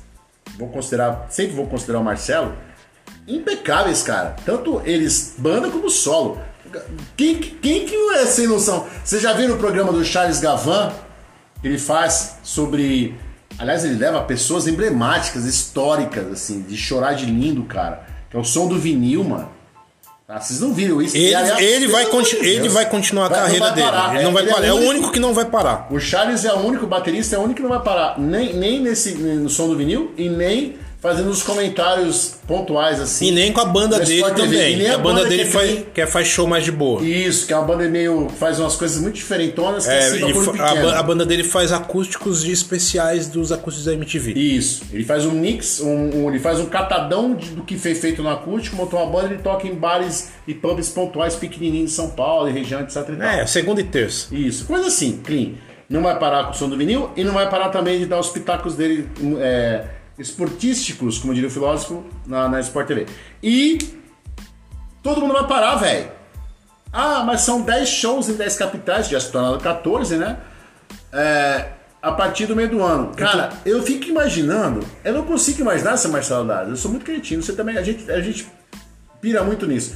vou 0.57 0.67
considerar, 0.67 1.27
sempre 1.29 1.55
vou 1.55 1.67
considerar 1.67 1.99
o 1.99 2.03
Marcelo, 2.03 2.55
impecáveis, 3.27 4.01
cara. 4.01 4.35
Tanto 4.43 4.81
eles, 4.83 5.35
banda 5.37 5.69
como 5.69 5.91
solo. 5.91 6.39
Quem, 7.15 7.39
quem 7.39 7.85
que 7.85 7.95
é 8.13 8.25
sem 8.25 8.47
noção? 8.47 8.87
Você 9.05 9.19
já 9.19 9.33
viu 9.33 9.47
no 9.47 9.57
programa 9.57 9.93
do 9.93 10.03
Charles 10.03 10.39
Gavan, 10.39 10.91
ele 11.63 11.77
faz 11.77 12.37
sobre. 12.41 13.15
Aliás, 13.59 13.85
ele 13.85 13.95
leva 13.95 14.23
pessoas 14.23 14.67
emblemáticas, 14.67 15.45
históricas, 15.45 16.31
assim, 16.31 16.61
de 16.61 16.75
chorar 16.75 17.13
de 17.13 17.25
lindo, 17.25 17.63
cara. 17.65 18.07
Que 18.29 18.37
é 18.37 18.39
o 18.39 18.43
som 18.43 18.67
do 18.67 18.79
vinil, 18.79 19.23
mano. 19.23 19.49
Ah, 20.31 20.39
vocês 20.39 20.59
não 20.59 20.71
viram 20.71 21.01
isso. 21.01 21.17
Ele, 21.17 21.33
aliás, 21.33 21.59
ele, 21.59 21.87
vai, 21.87 22.05
ele 22.43 22.69
vai 22.69 22.87
continuar 22.87 23.25
a 23.25 23.29
vai, 23.29 23.39
carreira 23.39 23.71
dele. 23.71 23.87
Ele 24.13 24.23
não 24.25 24.31
vai 24.31 24.45
parar. 24.45 24.63
É, 24.63 24.71
o, 24.71 24.77
é 24.77 24.79
o 24.79 24.89
único 24.89 25.11
que 25.11 25.19
não 25.19 25.33
vai 25.33 25.45
parar. 25.45 25.87
O 25.89 25.99
Charles 25.99 26.45
é 26.45 26.53
o 26.53 26.59
único 26.59 26.85
baterista, 26.85 27.35
é 27.35 27.39
o 27.39 27.41
único 27.41 27.55
que 27.55 27.63
não 27.63 27.69
vai 27.69 27.81
parar. 27.81 28.19
Nem, 28.19 28.53
nem 28.53 28.79
nesse, 28.79 29.15
no 29.15 29.49
som 29.49 29.67
do 29.67 29.75
vinil 29.75 30.13
e 30.15 30.29
nem 30.29 30.77
fazendo 30.99 31.29
os 31.29 31.41
comentários 31.41 32.35
pontuais 32.45 32.99
assim. 32.99 33.27
E 33.27 33.31
nem 33.31 33.53
com 33.53 33.61
a 33.61 33.65
banda 33.65 33.99
dele 33.99 34.23
também. 34.31 34.77
nem 34.77 34.89
a, 34.89 34.95
a 34.95 34.97
banda, 34.97 35.19
banda 35.19 35.29
dele 35.29 35.45
que, 35.45 35.51
faz, 35.51 35.79
que 35.93 36.05
faz 36.05 36.27
show 36.27 36.45
mais 36.45 36.65
de 36.65 36.71
boa. 36.71 37.01
Isso, 37.01 37.47
que 37.47 37.53
é 37.53 37.55
uma 37.57 37.65
banda 37.65 37.87
meio. 37.87 38.29
faz 38.37 38.59
umas 38.59 38.75
coisas 38.75 39.01
muito 39.01 39.15
diferentonas 39.15 39.85
que 39.85 39.91
é, 39.91 39.97
assim, 39.97 40.59
a, 40.59 40.99
a, 40.99 41.03
banda 41.03 41.25
dele 41.25 41.43
faz 41.43 41.71
acústicos 41.71 42.43
especiais 42.43 43.27
dos 43.27 43.51
acústicos 43.51 43.85
da 43.85 43.93
MTV. 43.93 44.33
Isso. 44.33 44.83
Ele 44.91 45.05
faz 45.05 45.25
um 45.25 45.31
mix, 45.31 45.79
um, 45.79 46.23
um 46.23 46.29
ele 46.29 46.39
faz 46.39 46.59
um 46.59 46.65
catadão 46.65 47.33
de, 47.33 47.51
do 47.51 47.63
que 47.63 47.77
foi 47.77 47.95
feito 47.95 48.21
no 48.21 48.29
acústico, 48.29 48.75
montou 48.75 49.01
uma 49.01 49.09
banda, 49.09 49.33
ele 49.33 49.41
toca 49.41 49.67
em 49.67 49.75
bares 49.75 50.31
e 50.45 50.53
pubs 50.53 50.89
pontuais 50.89 51.35
pequenininhos 51.35 51.91
de 51.91 51.95
São 51.95 52.09
Paulo, 52.09 52.49
e 52.49 52.51
região, 52.51 52.81
etc. 52.81 52.97
E 53.17 53.21
é, 53.21 53.45
segunda 53.45 53.79
e 53.79 53.85
terça. 53.85 54.35
Isso. 54.35 54.65
Coisa 54.65 54.87
assim, 54.87 55.21
clean. 55.23 55.53
Não 55.89 56.03
vai 56.03 56.19
parar 56.19 56.43
com 56.43 56.51
o 56.51 56.53
som 56.53 56.69
do 56.69 56.77
vinil 56.77 57.09
e 57.15 57.23
não 57.23 57.33
vai 57.33 57.49
parar 57.49 57.69
também 57.69 57.99
de 57.99 58.05
dar 58.05 58.19
os 58.19 58.29
pitacos 58.29 58.75
dele. 58.75 59.09
É, 59.39 59.98
esportísticos, 60.19 61.17
como 61.17 61.33
diria 61.33 61.47
o 61.47 61.51
filósofo, 61.51 62.03
na, 62.27 62.47
na 62.49 62.59
Sport 62.59 62.87
TV. 62.87 63.05
E 63.41 63.79
todo 65.01 65.21
mundo 65.21 65.33
vai 65.33 65.47
parar, 65.47 65.75
velho. 65.75 66.11
Ah, 66.91 67.23
mas 67.23 67.41
são 67.41 67.61
10 67.61 67.87
shows 67.87 68.29
em 68.29 68.33
10 68.33 68.57
capitais, 68.57 69.07
já 69.07 69.19
se 69.19 69.31
tornaram 69.31 69.57
14, 69.57 70.17
né? 70.17 70.37
É, 71.13 71.65
a 72.01 72.11
partir 72.11 72.45
do 72.45 72.55
meio 72.55 72.69
do 72.69 72.83
ano. 72.83 73.11
Cara, 73.15 73.49
eu 73.65 73.81
fico 73.83 74.05
imaginando, 74.05 74.85
eu 75.03 75.13
não 75.13 75.23
consigo 75.23 75.61
imaginar 75.61 75.93
essa 75.93 76.07
Marcelo 76.07 76.47
Dado. 76.47 76.71
Eu 76.71 76.75
sou 76.75 76.91
muito 76.91 77.05
cretino, 77.05 77.41
você 77.41 77.53
também, 77.53 77.77
a 77.77 77.83
gente, 77.83 78.09
a 78.11 78.21
gente 78.21 78.47
pira 79.21 79.43
muito 79.43 79.65
nisso. 79.65 79.95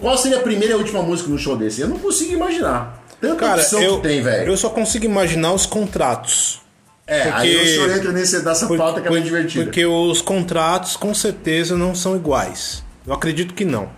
Qual 0.00 0.16
seria 0.18 0.38
a 0.38 0.42
primeira 0.42 0.74
e 0.74 0.74
a 0.74 0.76
última 0.76 1.02
música 1.02 1.30
no 1.30 1.38
show 1.38 1.56
desse? 1.56 1.80
Eu 1.80 1.88
não 1.88 1.98
consigo 1.98 2.32
imaginar. 2.32 3.02
Tanta 3.18 3.36
Cara, 3.36 3.62
opção 3.62 3.80
eu, 3.80 3.96
que 3.96 4.08
tem, 4.08 4.22
velho. 4.22 4.50
Eu 4.50 4.56
só 4.56 4.68
consigo 4.68 5.06
imaginar 5.06 5.52
os 5.52 5.64
contratos. 5.64 6.60
É, 7.10 7.24
porque, 7.24 7.48
aí 7.48 7.56
o 7.56 7.66
senhor 7.66 7.90
entra 7.90 8.12
nesse, 8.12 8.40
dessa 8.40 8.68
por, 8.68 8.78
pauta 8.78 9.00
que 9.00 9.08
é 9.08 9.10
bem 9.10 9.20
divertida. 9.24 9.64
Porque 9.64 9.84
os 9.84 10.22
contratos 10.22 10.96
com 10.96 11.12
certeza 11.12 11.76
não 11.76 11.92
são 11.92 12.14
iguais. 12.14 12.84
Eu 13.04 13.12
acredito 13.12 13.52
que 13.52 13.64
não. 13.64 13.90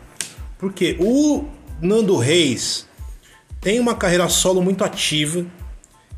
Porque 0.58 0.96
o 0.98 1.44
Nando 1.78 2.16
Reis 2.16 2.88
tem 3.60 3.78
uma 3.78 3.94
carreira 3.94 4.26
solo 4.30 4.62
muito 4.62 4.82
ativa. 4.82 5.44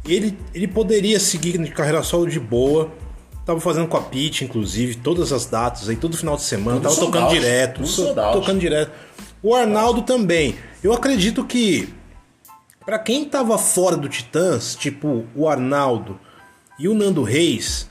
Ele, 0.06 0.38
ele 0.54 0.68
poderia 0.68 1.18
seguir 1.18 1.58
de 1.58 1.72
carreira 1.72 2.00
solo 2.04 2.28
de 2.28 2.38
boa. 2.38 2.92
Tava 3.44 3.58
fazendo 3.60 3.88
com 3.88 3.96
a 3.96 4.02
Pete, 4.02 4.44
inclusive, 4.44 4.94
todas 4.94 5.32
as 5.32 5.46
datas 5.46 5.88
aí, 5.88 5.96
todo 5.96 6.16
final 6.16 6.36
de 6.36 6.42
semana. 6.42 6.80
Tudo 6.80 6.94
tava 6.94 7.06
tocando 7.06 7.28
direto. 7.30 7.82
Tocando 8.32 8.60
direto. 8.60 8.92
O 9.42 9.52
Arnaldo 9.52 10.02
também. 10.02 10.54
Eu 10.80 10.92
acredito 10.92 11.44
que 11.44 11.88
para 12.86 13.00
quem 13.00 13.24
tava 13.24 13.58
fora 13.58 13.96
do 13.96 14.08
Titãs, 14.08 14.76
tipo 14.76 15.24
o 15.34 15.48
Arnaldo, 15.48 16.20
e 16.78 16.88
o 16.88 16.94
Nando 16.94 17.22
Reis, 17.22 17.88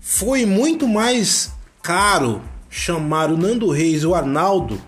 foi 0.00 0.46
muito 0.46 0.88
mais 0.88 1.52
caro 1.82 2.42
chamar 2.68 3.30
o 3.30 3.36
Nando 3.36 3.70
Reis 3.70 4.02
e 4.02 4.06
o 4.06 4.14
Arnaldo 4.14 4.80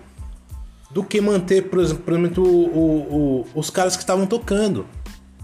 do 0.89 1.03
que 1.03 1.19
manter, 1.19 1.63
por 1.63 1.79
exemplo, 1.79 2.43
o, 2.43 3.43
o, 3.43 3.47
os 3.53 3.69
caras 3.69 3.95
que 3.95 4.03
estavam 4.03 4.25
tocando, 4.25 4.87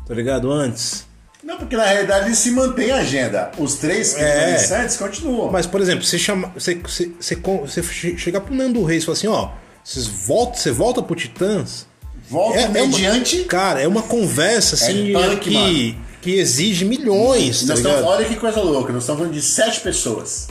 tá 0.08 0.14
ligado? 0.14 0.52
Antes. 0.52 1.06
Não, 1.44 1.58
porque 1.58 1.76
na 1.76 1.86
realidade 1.86 2.28
eles 2.28 2.38
se 2.38 2.52
mantém 2.52 2.92
a 2.92 2.98
agenda. 2.98 3.52
Os 3.58 3.76
três 3.76 4.14
que 4.14 4.22
é. 4.22 4.56
antes 4.82 4.96
continuam. 4.96 5.52
Mas, 5.52 5.66
por 5.66 5.82
exemplo, 5.82 6.06
você, 6.06 6.18
chama, 6.18 6.52
você, 6.54 6.76
você, 6.76 7.12
você, 7.20 7.36
você 7.36 8.18
chegar 8.18 8.42
pro 8.42 8.56
Nando 8.56 8.84
Reis 8.84 9.04
e 9.04 9.06
falar 9.06 9.18
assim, 9.18 9.28
ó, 9.28 9.50
vocês 9.84 10.08
voltam, 10.08 10.56
você 10.56 10.72
volta 10.72 11.02
pro 11.02 11.16
Titãs. 11.16 11.88
Volta 12.30 12.60
é, 12.60 12.68
mediante. 12.70 13.38
É 13.38 13.42
uma, 13.42 13.48
cara, 13.48 13.82
é 13.82 13.88
uma 13.88 14.04
conversa 14.04 14.76
assim 14.76 15.10
é 15.10 15.14
punk, 15.14 15.40
que. 15.40 15.54
Mano 15.54 16.11
que 16.22 16.36
exige 16.36 16.86
milhões. 16.86 17.66
Tá 17.66 17.74
estamos, 17.74 18.04
olha 18.04 18.26
que 18.26 18.36
coisa 18.36 18.62
louca, 18.62 18.94
nós 18.94 19.04
estamos 19.04 19.20
falando 19.20 19.34
de 19.34 19.42
sete 19.42 19.82
pessoas. 19.82 20.48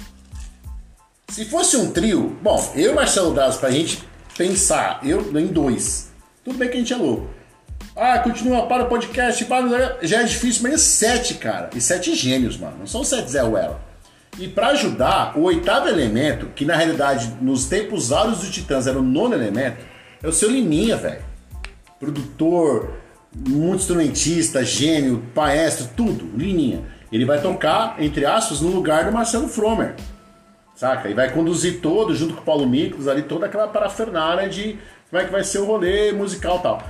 Se 1.28 1.44
fosse 1.44 1.76
um 1.76 1.92
trio, 1.92 2.36
bom, 2.42 2.72
eu 2.74 2.90
e 2.90 2.94
Marcelo 2.94 3.32
Daz, 3.32 3.56
pra 3.56 3.70
gente 3.70 4.02
pensar, 4.36 5.00
eu 5.04 5.20
em 5.38 5.46
dois. 5.46 6.10
Tudo 6.44 6.58
bem 6.58 6.68
que 6.68 6.74
a 6.74 6.80
gente 6.80 6.92
é 6.92 6.96
louco. 6.96 7.30
Ah, 7.94 8.18
continua 8.18 8.66
para 8.66 8.84
o 8.84 8.88
podcast, 8.88 9.44
para, 9.44 9.98
já 10.02 10.20
é 10.20 10.24
difícil, 10.24 10.62
mas 10.62 10.72
é 10.72 10.78
sete, 10.78 11.34
cara. 11.34 11.70
E 11.74 11.80
sete 11.80 12.14
gênios, 12.14 12.56
mano. 12.56 12.78
Não 12.78 12.86
são 12.86 13.04
sete 13.04 13.30
Zé 13.30 13.42
Ruela. 13.42 13.80
E 14.38 14.48
para 14.48 14.68
ajudar, 14.68 15.36
o 15.38 15.42
oitavo 15.42 15.88
elemento, 15.88 16.46
que 16.54 16.64
na 16.64 16.74
realidade 16.74 17.36
nos 17.40 17.66
tempos 17.66 18.10
áureos 18.10 18.38
do 18.38 18.50
Titãs 18.50 18.86
era 18.86 18.98
o 18.98 19.02
nono 19.02 19.34
elemento, 19.34 19.84
é 20.22 20.28
o 20.28 20.32
seu 20.32 20.50
Liminha, 20.50 20.96
velho. 20.96 21.22
Produtor, 21.98 22.94
muito 23.34 23.80
instrumentista, 23.80 24.64
gênio, 24.64 25.22
maestro, 25.34 25.88
tudo, 25.96 26.30
Liminha. 26.36 26.82
Ele 27.12 27.24
vai 27.24 27.40
tocar, 27.40 27.96
entre 27.98 28.24
aspas, 28.24 28.60
no 28.60 28.68
lugar 28.68 29.04
do 29.04 29.12
Marcelo 29.12 29.48
Fromer. 29.48 29.94
Saca? 30.74 31.08
E 31.08 31.14
vai 31.14 31.30
conduzir 31.32 31.80
todo, 31.80 32.14
junto 32.14 32.34
com 32.34 32.40
o 32.40 32.44
Paulo 32.44 32.66
Miklos, 32.66 33.08
ali 33.08 33.22
toda 33.22 33.46
aquela 33.46 33.68
parafernália 33.68 34.48
de 34.48 34.78
como 35.10 35.20
é 35.20 35.24
que 35.24 35.32
vai 35.32 35.44
ser 35.44 35.58
o 35.58 35.64
rolê 35.64 36.12
musical 36.12 36.58
e 36.58 36.62
tal. 36.62 36.82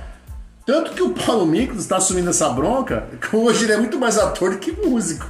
Tanto 0.65 0.93
que 0.93 1.01
o 1.01 1.09
Paulo 1.09 1.45
Miklos 1.45 1.81
está 1.81 1.97
assumindo 1.97 2.29
essa 2.29 2.49
bronca, 2.49 3.07
que 3.19 3.35
hoje 3.35 3.65
ele 3.65 3.73
é 3.73 3.77
muito 3.77 3.99
mais 3.99 4.17
ator 4.17 4.51
do 4.51 4.59
que 4.59 4.71
músico. 4.71 5.29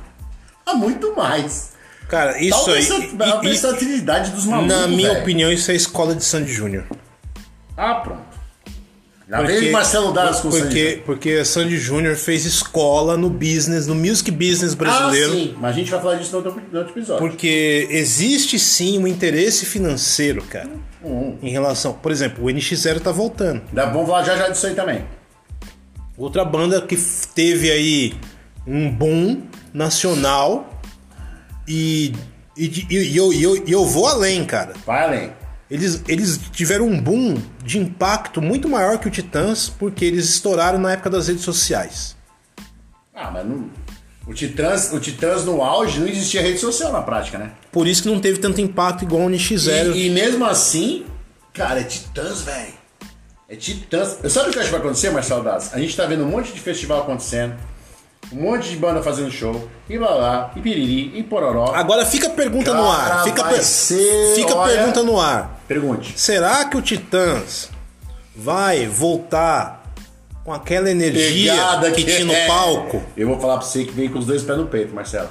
Há 0.65 0.73
muito 0.73 1.15
mais. 1.15 1.71
Cara, 2.07 2.37
isso 2.41 2.69
aí. 2.69 2.87
a, 3.19 3.33
a 3.33 3.39
versatilidade 3.39 4.31
dos 4.31 4.45
malucos. 4.45 4.75
na 4.75 4.87
minha 4.87 5.09
velho. 5.09 5.21
opinião, 5.21 5.51
isso 5.51 5.71
é 5.71 5.75
escola 5.75 6.13
de 6.13 6.23
Sandy 6.23 6.51
Júnior. 6.51 6.83
Ah, 7.77 7.95
pronto. 7.95 8.30
Já 9.31 9.41
veio 9.43 9.71
Marcelo 9.71 10.11
Daras 10.11 10.41
com 10.41 10.49
porque, 10.49 11.01
porque 11.05 11.45
Sandy 11.45 11.77
Júnior 11.77 12.15
fez 12.17 12.45
escola 12.45 13.15
no 13.15 13.29
business, 13.29 13.87
no 13.87 13.95
music 13.95 14.29
business 14.29 14.73
brasileiro. 14.73 15.31
Ah, 15.31 15.35
sim. 15.35 15.55
Mas 15.57 15.71
a 15.71 15.73
gente 15.79 15.89
vai 15.89 16.01
falar 16.01 16.15
disso 16.15 16.31
no 16.31 16.37
outro, 16.45 16.61
no 16.71 16.77
outro 16.79 16.93
episódio. 16.93 17.25
Porque 17.25 17.87
existe 17.89 18.59
sim 18.59 18.97
um 18.99 19.07
interesse 19.07 19.65
financeiro, 19.65 20.41
cara, 20.43 20.69
Hum. 21.03 21.37
em 21.41 21.49
relação. 21.49 21.93
Por 21.93 22.11
exemplo, 22.11 22.43
o 22.45 22.49
NX0 22.49 22.99
tá 22.99 23.11
voltando. 23.11 23.61
Dá- 23.71 23.85
Vamos 23.85 24.07
falar 24.07 24.23
já 24.23 24.35
já 24.35 24.49
disso 24.49 24.67
aí 24.67 24.75
também. 24.75 25.05
Outra 26.17 26.43
banda 26.43 26.81
que 26.81 26.97
teve 27.33 27.71
aí 27.71 28.13
um 28.67 28.91
boom 28.91 29.43
nacional 29.73 30.81
e, 31.67 32.13
e, 32.57 32.67
de- 32.67 32.85
e- 32.89 33.11
e 33.13 33.17
eu, 33.17 33.31
e 33.33 33.41
eu, 33.43 33.67
e 33.67 33.71
eu 33.71 33.85
vou 33.85 34.07
além, 34.07 34.43
cara. 34.45 34.73
Vai 34.85 35.03
além. 35.03 35.31
Eles, 35.71 36.03
eles 36.07 36.37
tiveram 36.51 36.85
um 36.85 36.99
boom 37.01 37.41
de 37.63 37.79
impacto 37.79 38.41
muito 38.41 38.67
maior 38.67 38.97
que 38.99 39.07
o 39.07 39.11
Titãs 39.11 39.69
porque 39.69 40.03
eles 40.03 40.25
estouraram 40.29 40.77
na 40.77 40.91
época 40.91 41.09
das 41.09 41.29
redes 41.29 41.43
sociais. 41.45 42.15
Ah, 43.15 43.31
mas 43.31 43.45
não. 43.47 43.69
O 44.27 44.33
Titãs, 44.33 44.91
o 44.93 44.99
Titãs 44.99 45.45
no 45.45 45.61
auge 45.63 45.99
não 45.99 46.07
existia 46.07 46.41
rede 46.41 46.59
social 46.59 46.91
na 46.91 47.01
prática, 47.01 47.37
né? 47.37 47.51
Por 47.71 47.87
isso 47.87 48.03
que 48.03 48.09
não 48.09 48.19
teve 48.19 48.39
tanto 48.39 48.59
impacto 48.59 49.03
igual 49.03 49.23
o 49.23 49.29
NX0. 49.29 49.95
E, 49.95 50.07
e 50.07 50.09
mesmo 50.09 50.45
assim, 50.45 51.05
cara, 51.53 51.79
é 51.79 51.83
Titãs, 51.83 52.41
velho. 52.41 52.73
É 53.49 53.55
Titãs. 53.55 54.17
Eu 54.21 54.29
sabe 54.29 54.49
o 54.49 54.53
que 54.53 54.59
acho 54.59 54.67
que 54.67 54.71
vai 54.73 54.81
acontecer, 54.81 55.09
Marcelo 55.09 55.43
Das? 55.43 55.73
A 55.73 55.79
gente 55.79 55.95
tá 55.95 56.05
vendo 56.05 56.23
um 56.23 56.27
monte 56.29 56.51
de 56.53 56.59
festival 56.59 57.01
acontecendo, 57.01 57.55
um 58.31 58.41
monte 58.41 58.69
de 58.69 58.75
banda 58.77 59.01
fazendo 59.01 59.31
show, 59.31 59.67
e 59.89 59.97
lá 59.97 60.09
lá, 60.11 60.51
e 60.55 60.61
piriri, 60.61 61.17
e 61.17 61.23
pororó. 61.23 61.73
Agora 61.73 62.05
fica 62.05 62.27
a 62.27 62.31
pergunta 62.31 62.73
no 62.73 62.89
ar. 62.89 63.07
Cara, 63.09 63.23
Fica, 63.23 63.43
per- 63.45 63.63
ser, 63.63 64.35
fica 64.35 64.55
olha- 64.55 64.73
pergunta 64.75 65.03
no 65.03 65.19
ar. 65.19 65.60
Pergunte. 65.71 66.13
Será 66.17 66.65
que 66.65 66.75
o 66.75 66.81
Titãs 66.81 67.69
vai 68.35 68.87
voltar 68.87 69.81
com 70.43 70.51
aquela 70.51 70.91
energia 70.91 71.53
Pegada 71.53 71.91
que 71.91 72.03
tinha 72.03 72.25
no 72.25 72.33
é. 72.33 72.45
palco? 72.45 73.01
Eu 73.15 73.27
vou 73.29 73.39
falar 73.39 73.57
pra 73.57 73.65
você 73.65 73.85
que 73.85 73.93
vem 73.93 74.09
com 74.09 74.19
os 74.19 74.25
dois 74.25 74.43
pés 74.43 74.57
no 74.57 74.67
peito, 74.67 74.93
Marcelo. 74.93 75.29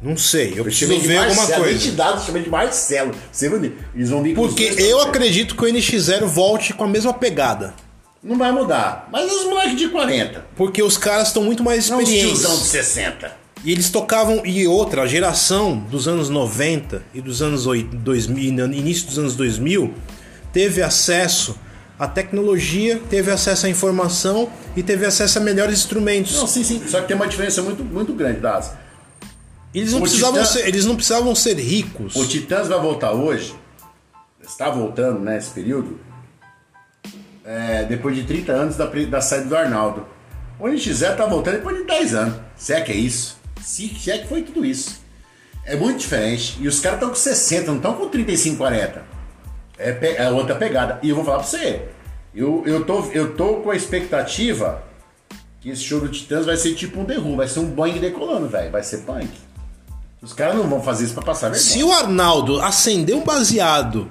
Não 0.00 0.16
sei, 0.16 0.52
eu 0.52 0.58
Eu 0.58 0.64
preciso 0.64 0.96
ver 1.00 1.16
alguma 1.16 1.34
Marcelo, 1.34 1.64
coisa. 1.64 1.76
entidade, 1.78 2.18
eu 2.18 2.24
chamei 2.24 2.42
de 2.44 2.50
Marcelo. 2.50 3.12
Você 3.32 3.48
vai 3.48 3.58
ver. 3.58 3.78
Eles 3.96 4.10
vão 4.10 4.22
vir 4.22 4.36
com 4.36 4.42
os 4.42 4.48
Porque 4.48 4.64
dois 4.66 4.76
pés 4.76 4.88
eu 4.90 4.98
no 4.98 5.04
acredito 5.04 5.56
que 5.56 5.64
o 5.64 5.66
NX0 5.66 6.24
volte 6.26 6.72
com 6.72 6.84
a 6.84 6.88
mesma 6.88 7.12
pegada. 7.12 7.74
Não 8.22 8.38
vai 8.38 8.52
mudar. 8.52 9.08
Mas 9.10 9.32
os 9.32 9.44
moleques 9.46 9.76
de 9.76 9.88
40. 9.88 10.44
Porque 10.54 10.82
os 10.84 10.96
caras 10.96 11.28
estão 11.28 11.42
muito 11.42 11.64
mais 11.64 11.90
Não 11.90 11.98
os 11.98 12.08
experientes. 12.08 12.40
de 12.42 12.66
60. 12.68 13.43
E 13.64 13.72
eles 13.72 13.88
tocavam, 13.90 14.44
e 14.44 14.66
outra, 14.66 15.02
a 15.02 15.06
geração 15.06 15.78
dos 15.78 16.06
anos 16.06 16.28
90 16.28 17.02
e 17.14 17.20
dos 17.22 17.40
anos 17.40 17.66
oi- 17.66 17.88
2000, 17.92 18.66
início 18.72 19.06
dos 19.06 19.18
anos 19.18 19.34
2000, 19.36 19.94
teve 20.52 20.82
acesso 20.82 21.58
à 21.98 22.06
tecnologia, 22.06 23.00
teve 23.08 23.30
acesso 23.30 23.64
à 23.66 23.68
informação 23.70 24.50
e 24.76 24.82
teve 24.82 25.06
acesso 25.06 25.38
a 25.38 25.40
melhores 25.40 25.78
instrumentos. 25.78 26.36
Não, 26.36 26.46
sim, 26.46 26.62
sim. 26.62 26.82
Só 26.86 27.00
que 27.00 27.08
tem 27.08 27.16
uma 27.16 27.26
diferença 27.26 27.62
muito, 27.62 27.82
muito 27.82 28.12
grande, 28.12 28.40
Das. 28.40 28.72
Eles 29.74 29.92
não, 29.92 29.98
O 30.00 30.02
precisavam 30.02 30.42
Titã- 30.42 30.52
ser, 30.52 30.68
eles 30.68 30.84
não 30.84 30.94
precisavam 30.94 31.34
ser 31.34 31.54
ricos. 31.58 32.14
O 32.16 32.26
Titãs 32.28 32.68
vai 32.68 32.78
voltar 32.80 33.12
hoje. 33.12 33.54
Está 34.46 34.68
voltando 34.68 35.20
nesse 35.20 35.50
período. 35.50 35.98
é, 37.46 37.84
depois 37.84 38.14
de 38.16 38.24
30 38.24 38.52
anos 38.52 38.76
da, 38.76 38.86
da 38.86 39.20
saída 39.20 39.46
do 39.46 39.56
Arnaldo. 39.56 40.06
O 40.58 40.64
NX0 40.66 41.16
tá 41.16 41.26
voltando 41.26 41.54
depois 41.56 41.76
de 41.76 41.84
10 41.84 42.14
anos. 42.14 42.36
Se 42.56 42.72
é 42.72 42.80
que 42.80 42.92
é 42.92 42.96
isso. 42.96 43.36
Se, 43.64 44.10
é 44.10 44.18
que 44.18 44.28
foi 44.28 44.42
tudo 44.42 44.64
isso. 44.64 45.00
É 45.64 45.74
muito 45.76 45.98
diferente. 46.00 46.56
E 46.60 46.68
os 46.68 46.80
caras 46.80 46.98
estão 46.98 47.08
com 47.08 47.14
60, 47.16 47.66
não 47.68 47.76
estão 47.76 47.94
com 47.94 48.08
35, 48.08 48.58
40. 48.58 49.02
É, 49.78 50.16
é 50.24 50.30
outra 50.30 50.54
pegada. 50.54 50.98
E 51.02 51.08
eu 51.08 51.16
vou 51.16 51.24
falar 51.24 51.38
pra 51.38 51.46
você. 51.46 51.82
Eu, 52.34 52.62
eu, 52.66 52.84
tô, 52.84 53.04
eu 53.12 53.34
tô 53.34 53.54
com 53.56 53.70
a 53.70 53.76
expectativa 53.76 54.82
que 55.60 55.70
esse 55.70 55.82
show 55.82 56.00
do 56.00 56.08
Titãs 56.08 56.44
vai 56.44 56.56
ser 56.56 56.74
tipo 56.74 57.00
um 57.00 57.04
derrubo. 57.04 57.36
Vai 57.36 57.48
ser 57.48 57.60
um 57.60 57.66
Boeing 57.70 57.98
decolando, 57.98 58.48
velho. 58.48 58.70
Vai 58.70 58.82
ser 58.82 58.98
punk. 58.98 59.30
Os 60.20 60.32
caras 60.32 60.56
não 60.56 60.68
vão 60.68 60.82
fazer 60.82 61.04
isso 61.04 61.14
pra 61.14 61.22
passar 61.22 61.50
vergonha. 61.50 61.70
Se 61.72 61.82
o 61.82 61.92
Arnaldo 61.92 62.60
acender 62.60 63.14
um 63.14 63.24
baseado 63.24 64.10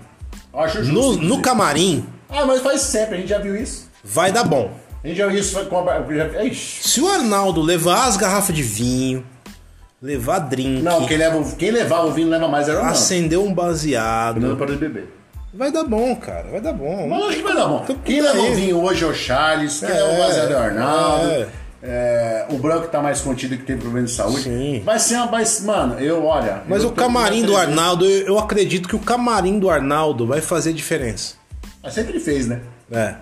Acho 0.53 0.83
no, 0.83 1.15
no 1.17 1.41
camarim, 1.41 2.05
Ah, 2.29 2.45
mas 2.45 2.61
faz 2.61 2.81
sempre, 2.81 3.15
a 3.15 3.17
gente 3.17 3.29
já 3.29 3.39
viu 3.39 3.55
isso. 3.55 3.89
vai 4.03 4.31
dar 4.31 4.43
bom. 4.43 4.71
A 5.03 5.07
gente 5.07 5.17
já 5.17 5.27
viu 5.27 5.39
isso 5.39 5.65
com 5.65 5.79
a. 5.89 6.43
Ixi. 6.45 6.87
Se 6.87 7.01
o 7.01 7.07
Arnaldo 7.09 7.61
levar 7.61 8.07
as 8.07 8.15
garrafas 8.15 8.55
de 8.55 8.63
vinho, 8.63 9.25
levar 10.03 10.39
drink, 10.39 10.81
Não, 10.83 11.05
quem, 11.07 11.15
leva, 11.17 11.41
quem 11.57 11.71
levava 11.71 12.07
o 12.07 12.11
vinho 12.11 12.27
leva 12.27 12.47
mais 12.49 12.67
era 12.67 12.81
o 12.81 12.85
acender 12.85 13.39
um 13.39 13.53
baseado, 13.53 14.39
Não 14.41 14.57
para 14.57 14.67
de 14.73 14.75
beber. 14.77 15.07
vai 15.53 15.71
dar 15.71 15.85
bom, 15.85 16.13
cara, 16.17 16.49
vai 16.51 16.59
dar 16.59 16.73
bom. 16.73 17.07
Mas 17.07 17.23
acho 17.23 17.37
que 17.37 17.43
vai 17.43 17.55
dar 17.55 17.67
bom. 17.67 17.85
Quem 18.03 18.21
leva 18.21 18.41
o 18.41 18.53
vinho 18.53 18.81
hoje 18.83 19.03
é 19.03 19.07
o 19.07 19.13
Charles, 19.13 19.79
quem 19.79 19.87
É, 19.89 19.93
leva 19.93 20.13
o 20.13 20.17
baseado 20.17 20.51
é 20.51 20.55
o 20.55 20.59
Arnaldo. 20.59 21.25
é. 21.31 21.47
É, 21.85 22.45
o 22.49 22.57
branco 22.57 22.87
tá 22.87 23.01
mais 23.01 23.19
contido 23.19 23.57
que 23.57 23.63
tem 23.63 23.77
problema 23.77 24.05
de 24.07 24.13
saúde. 24.13 24.43
Sim. 24.43 24.81
Vai 24.85 24.97
ser 24.99 25.15
uma. 25.15 25.27
Vai, 25.27 25.43
mano, 25.65 25.99
eu, 25.99 26.23
olha. 26.23 26.61
Mas 26.65 26.81
eu 26.81 26.87
o 26.89 26.91
camarim 26.93 27.43
do 27.43 27.57
Arnaldo, 27.57 28.05
eu, 28.05 28.27
eu 28.27 28.39
acredito 28.39 28.87
que 28.87 28.95
o 28.95 28.99
camarim 28.99 29.59
do 29.59 29.69
Arnaldo 29.69 30.25
vai 30.25 30.39
fazer 30.39 30.71
diferença. 30.71 31.35
Mas 31.83 31.93
sempre 31.93 32.21
fez, 32.21 32.47
né? 32.47 32.61
É. 32.89 33.15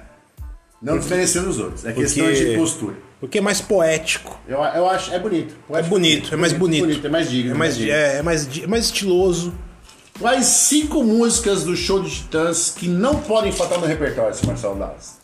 Não 0.79 0.95
desmerecendo 0.99 1.49
os 1.49 1.57
outros. 1.57 1.83
É 1.87 1.91
questão 1.91 2.23
Porque- 2.25 2.45
de 2.51 2.55
postura. 2.55 2.95
Porque 3.21 3.37
é 3.37 3.41
mais 3.41 3.61
poético. 3.61 4.37
Eu, 4.47 4.57
eu 4.57 4.89
acho. 4.89 5.13
É 5.13 5.19
bonito. 5.19 5.55
É 5.69 5.77
acho 5.79 5.87
bonito, 5.89 6.33
é 6.33 6.37
mais 6.37 6.51
bonito. 6.51 7.05
É 7.05 7.09
mais 7.09 7.29
digno. 7.29 7.51
É 7.51 7.53
mais, 7.57 7.77
digno. 7.77 7.93
é, 7.93 8.17
é 8.17 8.21
mais, 8.21 8.49
é 8.63 8.67
mais 8.67 8.85
estiloso. 8.85 9.53
Quais 10.19 10.45
cinco 10.45 11.03
músicas 11.03 11.63
do 11.63 11.75
show 11.75 12.01
de 12.03 12.09
Titãs 12.09 12.73
que 12.75 12.87
não 12.87 13.15
podem 13.21 13.51
faltar 13.51 13.79
no 13.79 13.85
repertório, 13.85 14.35
seu 14.35 14.47
Marcelo 14.47 14.75
Dallas? 14.75 15.19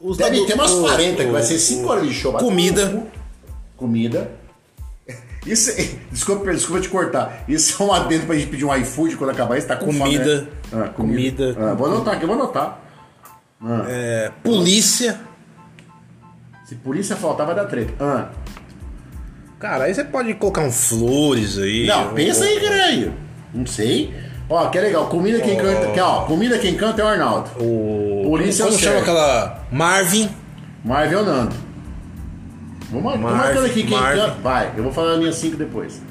Os 0.00 0.16
Deve 0.18 0.44
ter 0.46 0.54
umas 0.54 0.70
o- 0.70 0.80
40, 0.82 1.24
que 1.24 1.30
vai 1.30 1.40
o- 1.40 1.44
ser 1.44 1.58
5 1.58 1.88
horas 1.88 2.06
de 2.06 2.12
show. 2.12 2.32
Comida. 2.34 3.06
Comida. 3.76 4.30
Isso, 5.46 5.70
é- 5.70 5.88
desculpa, 6.12 6.52
desculpa 6.52 6.82
te 6.82 6.88
cortar. 6.88 7.44
Isso 7.48 7.80
é 7.82 7.86
um 7.86 7.92
adendo 7.92 8.26
pra 8.26 8.34
gente 8.34 8.48
pedir 8.48 8.64
um 8.64 8.74
iFood 8.76 9.16
quando 9.16 9.30
acabar 9.30 9.56
isso. 9.58 9.66
Tá 9.66 9.76
com 9.76 9.86
Comida. 9.86 10.46
fome, 10.70 10.82
né? 10.82 10.86
Ah, 10.86 10.88
Comida. 10.90 11.56
Ah, 11.58 11.74
vou 11.74 11.86
anotar 11.86 12.14
aqui, 12.14 12.26
vou 12.26 12.34
anotar. 12.34 12.80
é, 13.88 14.30
polícia. 14.42 15.20
Se 16.64 16.74
polícia 16.76 17.14
faltar, 17.16 17.46
vai 17.46 17.54
dar 17.54 17.66
treta. 17.66 17.92
Ah. 18.00 18.28
Cara, 19.58 19.84
aí 19.84 19.94
você 19.94 20.04
pode 20.04 20.34
colocar 20.34 20.62
um 20.62 20.72
flores 20.72 21.58
aí. 21.58 21.86
Não, 21.86 22.12
pensa 22.14 22.44
aí, 22.44 22.60
caralho. 22.60 23.14
Não 23.52 23.66
sei. 23.66 24.14
Ó, 24.48 24.68
que 24.68 24.78
é 24.78 24.80
legal. 24.82 25.06
Comida 25.06 25.40
quem 25.40 25.56
canta. 25.56 25.86
Que, 25.92 26.00
ó, 26.00 26.22
comida 26.24 26.58
quem 26.58 26.74
canta 26.74 27.00
é 27.02 27.04
o 27.04 27.08
Arnaldo. 27.08 27.50
O. 27.60 28.22
Polícia 28.24 28.64
como 28.64 28.76
é 28.76 28.78
o 28.78 28.82
chama 28.82 28.98
aquela. 29.00 29.64
Marvin. 29.70 30.28
Marvel 30.84 31.24
Nando. 31.24 31.56
Vou 32.90 33.00
mar- 33.00 33.14
tô 33.14 33.18
Marvin, 33.20 33.38
marcando 33.38 33.66
aqui 33.66 33.82
quem 33.84 33.98
Marvin. 33.98 34.20
canta. 34.20 34.34
Vai, 34.42 34.72
eu 34.76 34.82
vou 34.82 34.92
falar 34.92 35.14
a 35.14 35.16
minha 35.16 35.32
5 35.32 35.56
depois. 35.56 36.02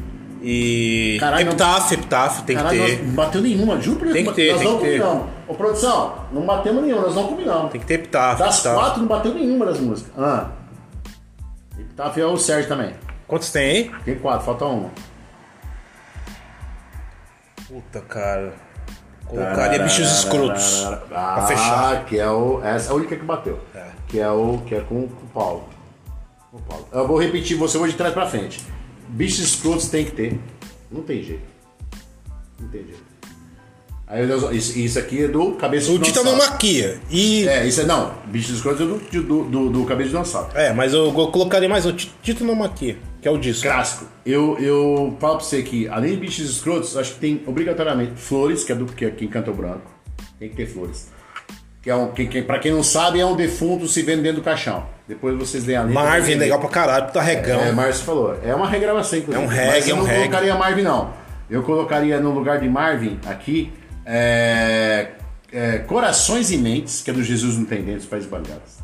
E. 0.45 1.17
Caralho, 1.21 1.45
não- 1.45 1.51
Epitáfio, 1.53 1.93
Epitáfio, 1.97 2.43
tem 2.43 2.55
que 2.57 2.61
Caralho, 2.63 2.85
ter. 2.85 2.97
nós 2.97 3.07
não 3.07 3.13
bateu 3.15 3.41
nenhuma, 3.41 3.79
juro 3.81 3.99
Deus. 4.01 4.13
Tem 4.13 4.25
que 4.25 4.33
ter, 4.33 4.51
nós 4.51 4.59
tem 4.61 4.69
não 4.69 4.77
que 4.77 4.83
ter. 4.85 4.99
combinamos. 5.01 5.29
Ô, 5.47 5.53
produção, 5.55 6.15
não 6.33 6.41
batemos 6.45 6.83
nenhuma, 6.83 7.01
nós 7.03 7.15
não 7.15 7.27
combinamos. 7.27 7.71
Tem 7.71 7.79
que 7.81 7.87
ter 7.87 7.93
Epitáfio. 7.93 8.45
Das 8.45 8.61
quatro, 8.61 8.99
não 9.01 9.07
bateu 9.07 9.33
nenhuma 9.33 9.65
das 9.65 9.79
músicas. 9.79 10.11
Ah. 10.17 10.47
Epitáfio 11.79 12.23
é 12.23 12.27
o 12.27 12.37
Sérgio 12.37 12.67
também. 12.67 12.93
Quantos 13.25 13.51
tem 13.51 13.63
aí? 13.69 13.91
Tem 14.03 14.15
quatro, 14.15 14.45
falta 14.45 14.65
uma. 14.65 14.89
Puta, 17.67 18.01
cara. 18.01 18.53
Colocaria 19.25 19.79
bichos 19.83 20.11
escrotos. 20.19 20.85
Ah, 20.85 20.97
Pra 21.07 21.47
fechar. 21.47 22.05
que 22.05 22.19
é 22.19 22.29
o. 22.29 22.61
Essa 22.63 22.89
é 22.89 22.91
a 22.91 22.95
única 22.95 23.15
que 23.15 23.23
bateu. 23.23 23.59
É. 23.73 23.85
Que 24.07 24.19
é 24.19 24.29
o. 24.29 24.59
Que 24.65 24.75
é 24.75 24.81
com, 24.81 25.07
com 25.07 25.23
o 25.25 25.29
Paulo. 25.33 25.69
O 26.51 26.59
Paulo. 26.61 26.87
Eu 26.91 27.07
vou 27.07 27.17
repetir, 27.19 27.57
você 27.57 27.77
vou 27.77 27.87
de 27.87 27.93
trás 27.93 28.13
pra 28.13 28.27
frente. 28.27 28.61
Bichos 29.13 29.39
escrotos 29.39 29.87
tem 29.89 30.05
que 30.05 30.11
ter. 30.11 30.39
Não 30.91 31.01
tem 31.01 31.23
jeito. 31.23 31.41
Não 32.59 32.67
tem 32.69 32.81
jeito. 32.83 33.03
Aí 34.05 34.57
isso, 34.57 34.77
isso 34.77 34.99
aqui 34.99 35.23
é 35.23 35.27
do 35.27 35.53
Cabeça 35.53 35.89
O 35.91 35.97
de 35.97 36.05
Dinossauro. 36.11 36.29
Titanomaquia. 36.37 36.99
E. 37.09 37.47
É. 37.47 37.59
É, 37.59 37.67
isso 37.67 37.81
é 37.81 37.85
não. 37.85 38.13
Bicho 38.27 38.49
dos 38.49 38.57
Escrotos 38.57 38.81
é 38.81 38.85
do, 38.85 39.23
do, 39.23 39.43
do, 39.45 39.69
do 39.69 39.85
Cabeça 39.85 40.09
de 40.09 40.13
Dinossauro. 40.15 40.49
mas 40.75 40.93
eu, 40.93 41.05
eu 41.07 41.27
colocaria 41.31 41.69
mais 41.69 41.85
o 41.85 41.93
Ti- 41.93 42.11
Titanomaquia, 42.21 42.97
que 43.21 43.27
é 43.27 43.31
o 43.31 43.37
disco. 43.37 43.63
Clássico. 43.63 44.05
Eu, 44.25 44.57
eu 44.59 45.15
falo 45.19 45.37
pra 45.37 45.45
você 45.45 45.63
que, 45.63 45.87
além 45.87 46.11
de 46.11 46.17
bichos 46.17 46.49
escrotos, 46.49 46.95
acho 46.97 47.13
que 47.15 47.19
tem 47.19 47.41
obrigatoriamente 47.47 48.13
flores, 48.15 48.63
que 48.63 48.71
é 48.71 48.75
do 48.75 48.85
que 48.85 49.05
é 49.05 49.09
quem 49.11 49.27
canta 49.27 49.49
o 49.49 49.53
branco. 49.53 49.89
Tem 50.37 50.49
que 50.49 50.55
ter 50.55 50.67
flores. 50.67 51.07
Que 51.83 51.89
é 51.89 51.95
um, 51.95 52.07
que, 52.13 52.25
que, 52.27 52.41
pra 52.41 52.59
quem 52.59 52.71
não 52.71 52.81
sabe, 52.81 53.19
é 53.19 53.25
um 53.25 53.35
defunto 53.35 53.89
se 53.89 54.01
vendo 54.03 54.23
dentro 54.23 54.37
do 54.37 54.43
caixão. 54.43 54.85
Depois 55.05 55.37
vocês 55.37 55.65
veem 55.65 55.77
ali. 55.77 55.93
Marvin, 55.93 56.35
legal 56.35 56.57
pra 56.57 56.69
caralho, 56.69 57.07
puta 57.07 57.21
regão. 57.21 57.59
É, 57.59 57.73
Márcio 57.73 58.05
falou. 58.05 58.39
É 58.41 58.55
uma 58.55 58.69
regravação, 58.69 59.19
inclusive. 59.19 59.43
É 59.43 59.45
um 59.45 59.49
reggae, 59.49 59.89
eu 59.89 59.97
é 59.97 59.99
um 59.99 60.01
não 60.01 60.05
reggae. 60.05 60.19
colocaria 60.21 60.55
Marvin, 60.55 60.81
não. 60.81 61.13
Eu 61.49 61.61
colocaria 61.61 62.19
no 62.21 62.31
lugar 62.31 62.61
de 62.61 62.69
Marvin, 62.69 63.19
aqui, 63.25 63.73
é, 64.05 65.09
é, 65.51 65.79
Corações 65.79 66.51
e 66.51 66.57
Mentes, 66.57 67.01
que 67.01 67.09
é 67.11 67.13
do 67.13 67.21
Jesus 67.21 67.57
Não 67.57 67.65
Tem 67.65 67.83
Dentes, 67.83 68.05
País 68.05 68.25
Bangadas. 68.25 68.81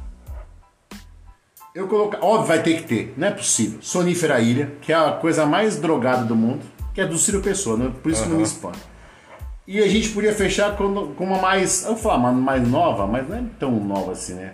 Eu 1.73 1.87
colocar. 1.87 2.19
Óbvio, 2.21 2.47
vai 2.47 2.61
ter 2.61 2.81
que 2.81 2.83
ter. 2.83 3.13
Não 3.15 3.27
é 3.29 3.31
possível. 3.31 3.79
Sonífera 3.81 4.41
Ilha, 4.41 4.73
que 4.81 4.91
é 4.91 4.95
a 4.95 5.13
coisa 5.13 5.45
mais 5.45 5.77
drogada 5.77 6.25
do 6.25 6.35
mundo, 6.35 6.65
que 6.93 6.99
é 6.99 7.05
do 7.05 7.17
Ciro 7.17 7.39
Pessoa, 7.39 7.77
né? 7.77 7.91
por 8.03 8.11
isso 8.11 8.23
que 8.23 8.29
não 8.29 8.37
me 8.37 8.43
espanta. 8.43 8.79
E 9.71 9.79
a 9.83 9.87
gente 9.87 10.09
podia 10.09 10.33
fechar 10.33 10.75
com, 10.75 11.13
com 11.13 11.23
uma 11.23 11.37
mais. 11.37 11.83
Eu 11.83 11.89
vou 11.93 11.97
falar, 11.97 12.31
mais 12.31 12.67
nova, 12.67 13.05
mas 13.05 13.29
não 13.29 13.37
é 13.37 13.43
tão 13.59 13.71
nova 13.71 14.13
assim, 14.13 14.33
né? 14.33 14.53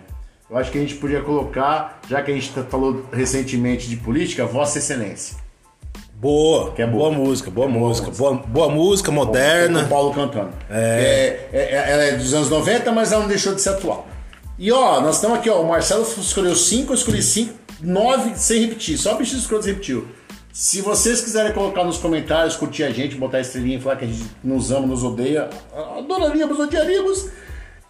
Eu 0.50 0.58
acho 0.58 0.70
que 0.70 0.76
a 0.76 0.80
gente 0.82 0.96
podia 0.96 1.22
colocar, 1.22 2.02
já 2.06 2.20
que 2.20 2.30
a 2.30 2.34
gente 2.34 2.50
tá- 2.52 2.62
falou 2.64 3.02
recentemente 3.10 3.88
de 3.88 3.96
política, 3.96 4.44
Vossa 4.44 4.76
Excelência. 4.76 5.38
Boa, 6.16 6.72
Que 6.72 6.82
é 6.82 6.86
boa. 6.86 7.08
boa 7.10 7.24
música, 7.24 7.50
boa 7.50 7.66
boa 7.66 7.78
música. 7.88 8.08
música. 8.08 8.22
Boa, 8.22 8.36
boa 8.46 8.68
música, 8.68 9.08
Com 9.08 9.14
moderna. 9.14 9.84
o 9.84 9.88
Paulo 9.88 10.12
cantando. 10.12 10.50
É. 10.68 11.48
é- 11.50 11.58
é- 11.62 11.92
ela 11.92 12.02
é 12.04 12.12
dos 12.16 12.34
anos 12.34 12.50
90, 12.50 12.92
mas 12.92 13.10
ela 13.10 13.22
não 13.22 13.28
deixou 13.28 13.54
de 13.54 13.62
ser 13.62 13.70
atual. 13.70 14.06
E 14.58 14.70
ó, 14.70 15.00
nós 15.00 15.14
estamos 15.16 15.38
aqui, 15.38 15.48
ó. 15.48 15.62
O 15.62 15.68
Marcelo 15.68 16.02
escolheu 16.02 16.54
5, 16.54 16.92
eu 16.92 16.94
escolhi 16.94 17.22
5, 17.22 17.54
9 17.80 18.32
sem 18.36 18.60
repetir. 18.66 18.98
Só 18.98 19.14
o 19.14 19.18
Bicho 19.18 19.34
Escrotos 19.34 19.66
repetiu. 19.66 20.06
Se 20.58 20.80
vocês 20.80 21.20
quiserem 21.20 21.52
colocar 21.52 21.84
nos 21.84 21.98
comentários, 21.98 22.56
curtir 22.56 22.84
a 22.84 22.90
gente, 22.90 23.14
botar 23.14 23.40
estrelinha 23.40 23.76
e 23.76 23.80
falar 23.80 23.96
que 23.96 24.06
a 24.06 24.08
gente 24.08 24.24
nos 24.42 24.70
ama, 24.70 24.86
nos 24.86 25.04
odeia, 25.04 25.50
adoraríamos, 25.98 26.58
odiaríamos. 26.58 27.26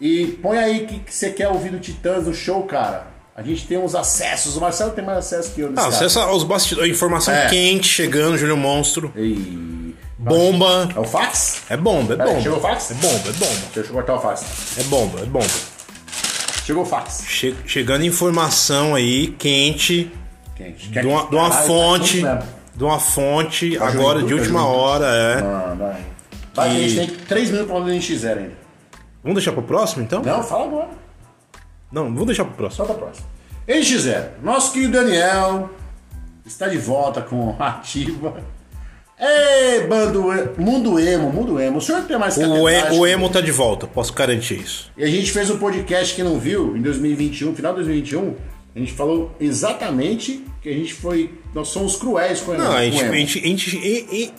E 0.01 0.27
põe 0.43 0.57
aí 0.57 0.85
que, 0.85 0.99
que 0.99 1.13
você 1.15 1.29
quer 1.29 1.47
ouvir 1.47 1.71
do 1.71 1.79
Titãs 1.79 2.25
no 2.27 2.33
show, 2.33 2.63
cara. 2.63 3.07
A 3.33 3.41
gente 3.41 3.65
tem 3.65 3.77
uns 3.77 3.95
acessos. 3.95 4.57
O 4.57 4.59
Marcelo 4.59 4.91
tem 4.91 5.05
mais 5.05 5.19
acesso 5.19 5.53
que 5.53 5.61
eu 5.61 5.69
nesse 5.69 5.79
Ah, 5.79 5.83
cara. 5.89 5.95
acessa 5.95 6.23
aos 6.23 6.43
bastidores, 6.43 6.91
informação 6.93 7.33
É. 7.33 7.47
quente 7.47 7.87
chegando, 7.87 8.37
Júlio 8.37 8.57
Monstro. 8.57 9.13
E... 9.15 9.95
Bomba. 10.17 10.89
É 10.93 10.99
o 10.99 11.05
fax? 11.05 11.61
É 11.69 11.77
bomba, 11.77 12.15
é 12.15 12.17
bomba. 12.17 12.41
chegou 12.41 12.57
o 12.57 12.61
fax? 12.61 12.91
É 12.91 12.93
bomba, 12.95 13.29
é 13.29 13.31
bomba. 13.31 13.61
Deixa 13.73 13.89
eu 13.89 13.93
cortar 13.93 14.15
o 14.15 14.19
fax. 14.19 14.45
É 14.77 14.83
bomba, 14.83 15.21
é 15.21 15.25
bomba. 15.25 15.45
Chegou 16.65 16.83
o 16.83 16.85
fax. 16.85 17.23
Che- 17.25 17.55
chegando 17.65 18.03
informação 18.03 18.93
aí, 18.93 19.27
quente, 19.39 20.11
Quente. 20.57 20.89
de 20.89 20.99
uma, 21.05 21.27
de 21.27 21.35
uma 21.35 21.49
Caralho, 21.49 21.67
fonte, 21.67 22.21
tá 22.21 22.43
de 22.75 22.83
uma 22.83 22.99
fonte, 22.99 23.77
Tá 23.77 23.87
agora 23.87 24.21
de 24.23 24.29
tá 24.29 24.35
última 24.35 24.59
juventude. 24.59 24.79
hora, 24.81 25.05
é. 25.07 25.41
Mano, 25.41 25.75
vai. 25.75 26.05
Vai, 26.53 26.69
E- 26.69 26.85
a 26.85 26.87
gente 26.89 26.95
tem 26.95 27.25
3 27.25 27.49
minutos 27.51 27.71
pra 27.71 27.79
do 27.79 27.89
NX0 27.91 28.37
ainda. 28.37 28.51
Vamos 29.23 29.35
deixar 29.35 29.51
pro 29.51 29.61
próximo, 29.63 30.03
então? 30.03 30.21
Não, 30.23 30.43
fala 30.43 30.65
agora. 30.65 30.89
Não, 31.91 32.03
vamos 32.05 32.25
deixar 32.25 32.45
pro 32.45 32.53
próximo. 32.55 32.85
Só 32.85 32.93
pra 32.93 33.03
próxima. 33.03 33.27
NX0. 33.67 34.25
Nosso 34.43 34.71
querido 34.73 34.93
Daniel 34.93 35.69
está 36.45 36.67
de 36.67 36.77
volta 36.77 37.21
com 37.21 37.55
Ativa. 37.59 38.35
Ei, 39.19 39.87
bando, 39.87 40.25
mundo 40.57 40.99
emo, 40.99 41.31
mundo 41.31 41.59
emo. 41.59 41.79
O 41.79 41.81
senhor 41.81 42.03
tem 42.03 42.17
mais 42.19 42.37
O, 42.37 42.69
e, 42.69 42.81
o 42.99 43.07
emo 43.07 43.29
tá 43.29 43.41
de 43.41 43.51
volta, 43.51 43.87
posso 43.87 44.13
garantir 44.13 44.59
isso. 44.59 44.91
E 44.95 45.03
a 45.03 45.07
gente 45.07 45.31
fez 45.31 45.49
um 45.49 45.57
podcast 45.57 46.13
que 46.15 46.21
não 46.21 46.39
viu 46.39 46.77
em 46.77 46.81
2021, 46.81 47.55
final 47.55 47.71
de 47.73 47.77
2021. 47.83 48.35
A 48.77 48.79
gente 48.79 48.93
falou 48.93 49.31
exatamente 49.39 50.45
que 50.61 50.69
a 50.69 50.73
gente 50.73 50.93
foi. 50.93 51.31
Nós 51.51 51.69
somos 51.69 51.95
cruéis 51.95 52.41
com, 52.41 52.53
Não, 52.53 52.71
a 52.73 52.83
gente, 52.83 53.03
com 53.03 53.11
a 53.11 53.15
gente, 53.15 53.39
a 53.39 53.41
gente 53.41 53.75
e- 53.75 54.07
e 54.23 54.33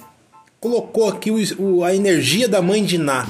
colocou 0.61 1.09
aqui 1.09 1.29
o, 1.33 1.39
o- 1.61 1.83
a 1.85 1.93
energia 1.93 2.47
da 2.49 2.63
mãe 2.63 2.85
de 2.85 2.99
Ná. 2.99 3.27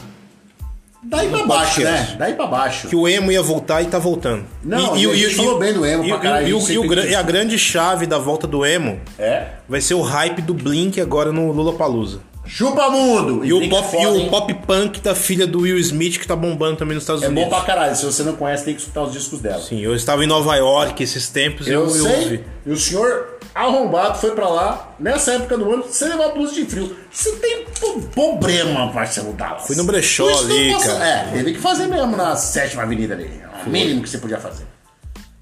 Daí 1.02 1.30
pra 1.30 1.46
baixo, 1.46 1.80
né? 1.80 2.16
Daí 2.18 2.34
pra 2.34 2.46
baixo. 2.46 2.88
Que 2.88 2.94
o 2.96 3.08
emo 3.08 3.32
ia 3.32 3.40
voltar 3.40 3.80
e 3.80 3.86
tá 3.86 3.98
voltando. 3.98 4.44
Não, 4.62 4.94
e, 4.98 5.06
a 5.10 5.14
gente 5.14 5.34
falou 5.36 5.58
bem 5.58 5.72
do 5.72 5.86
emo 5.86 6.04
e, 6.04 6.08
pra 6.08 6.18
caralho, 6.18 6.48
e, 6.48 6.52
a 6.52 6.56
o- 6.56 6.60
gente 6.60 6.72
e 6.72 6.78
o 6.78 6.92
e 7.08 7.14
a 7.14 7.22
grande 7.22 7.58
chave 7.58 8.04
da 8.06 8.18
volta 8.18 8.46
do 8.46 8.66
emo 8.66 9.00
É. 9.18 9.46
vai 9.66 9.80
ser 9.80 9.94
o 9.94 10.02
hype 10.02 10.42
do 10.42 10.52
Blink 10.52 11.00
agora 11.00 11.32
no 11.32 11.50
Lollapalooza. 11.52 12.20
Chupa 12.48 12.88
mundo! 12.90 13.44
E 13.44 13.52
o, 13.52 13.58
Blink 13.58 13.74
é 13.74 13.78
pop, 13.80 13.90
foda, 13.90 14.18
e 14.18 14.26
o 14.26 14.30
pop 14.30 14.54
punk 14.66 15.00
da 15.00 15.14
filha 15.14 15.46
do 15.46 15.60
Will 15.60 15.78
Smith 15.78 16.18
que 16.18 16.26
tá 16.26 16.34
bombando 16.34 16.76
também 16.76 16.94
nos 16.94 17.04
Estados 17.04 17.22
É 17.22 17.26
bom 17.26 17.42
Unidos. 17.42 17.50
pra 17.56 17.60
caralho. 17.66 17.94
Se 17.94 18.04
você 18.06 18.22
não 18.22 18.34
conhece, 18.36 18.64
tem 18.64 18.74
que 18.74 18.80
escutar 18.80 19.02
os 19.02 19.12
discos 19.12 19.40
dela. 19.40 19.60
Sim, 19.62 19.80
eu 19.80 19.94
estava 19.94 20.24
em 20.24 20.26
Nova 20.26 20.56
York 20.56 21.02
esses 21.02 21.28
tempos 21.28 21.66
e 21.66 21.70
Eu, 21.70 21.82
eu, 21.82 21.90
sei. 21.90 22.02
ouvi. 22.24 22.44
E 22.66 22.70
o 22.72 22.76
senhor 22.76 23.38
arrombado 23.54 24.18
foi 24.18 24.30
pra 24.32 24.48
lá, 24.48 24.94
nessa 24.98 25.32
época 25.34 25.58
do 25.58 25.72
ano, 25.72 25.84
sem 25.90 26.08
levar 26.08 26.28
blusa 26.28 26.54
de 26.54 26.64
frio. 26.64 26.96
Você 27.10 27.32
tem 27.36 27.66
problema, 28.14 28.92
Marcelo 28.92 29.32
Dallas. 29.34 29.66
Fui 29.66 29.76
no 29.76 29.84
brechó 29.84 30.26
ali, 30.40 30.72
posso- 30.72 30.86
cara. 30.86 31.04
É, 31.06 31.24
teve 31.32 31.52
que 31.54 31.58
fazer 31.60 31.86
mesmo 31.86 32.16
na 32.16 32.34
sétima 32.36 32.82
avenida 32.82 33.14
ali. 33.14 33.30
É 33.64 33.66
o 33.66 33.70
mínimo 33.70 34.02
que 34.02 34.08
você 34.08 34.18
podia 34.18 34.38
fazer. 34.38 34.64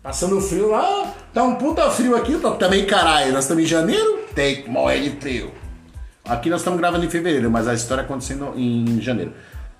Passando 0.03 0.40
frio 0.40 0.71
lá, 0.71 1.12
tá 1.35 1.42
um 1.42 1.57
puta 1.57 1.90
frio 1.90 2.16
aqui, 2.16 2.37
tá 2.38 2.53
também 2.53 2.85
caralho. 2.87 3.33
Nós 3.33 3.45
estamos 3.45 3.64
em 3.64 3.66
janeiro, 3.66 4.21
tem 4.35 4.62
que 4.62 4.71
morrer 4.71 5.01
de 5.01 5.11
frio. 5.21 5.51
Aqui 6.29 6.51
nós 6.51 6.61
estamos 6.61 6.79
gravando 6.81 7.05
em 7.05 7.11
fevereiro, 7.11 7.51
mas 7.51 7.69
a 7.69 7.75
história 7.75 8.03
acontecendo 8.03 8.53
em 8.57 9.01
janeiro. 9.01 9.33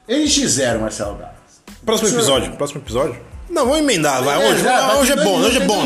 NX0, 0.09 0.79
Marcelo 0.79 1.15
Dallas. 1.17 1.35
Próximo 1.85 2.11
episódio, 2.11 2.53
próximo 2.53 2.81
episódio. 2.81 3.17
Não, 3.51 3.65
vamos 3.65 3.79
emendar, 3.79 4.23
vai. 4.23 4.39
Hoje, 4.53 4.63
já, 4.63 4.87
vai, 4.87 4.97
hoje 4.99 5.13
é 5.13 5.17
bom, 5.25 5.39
hoje 5.41 5.57
é 5.57 5.61
bom. 5.67 5.83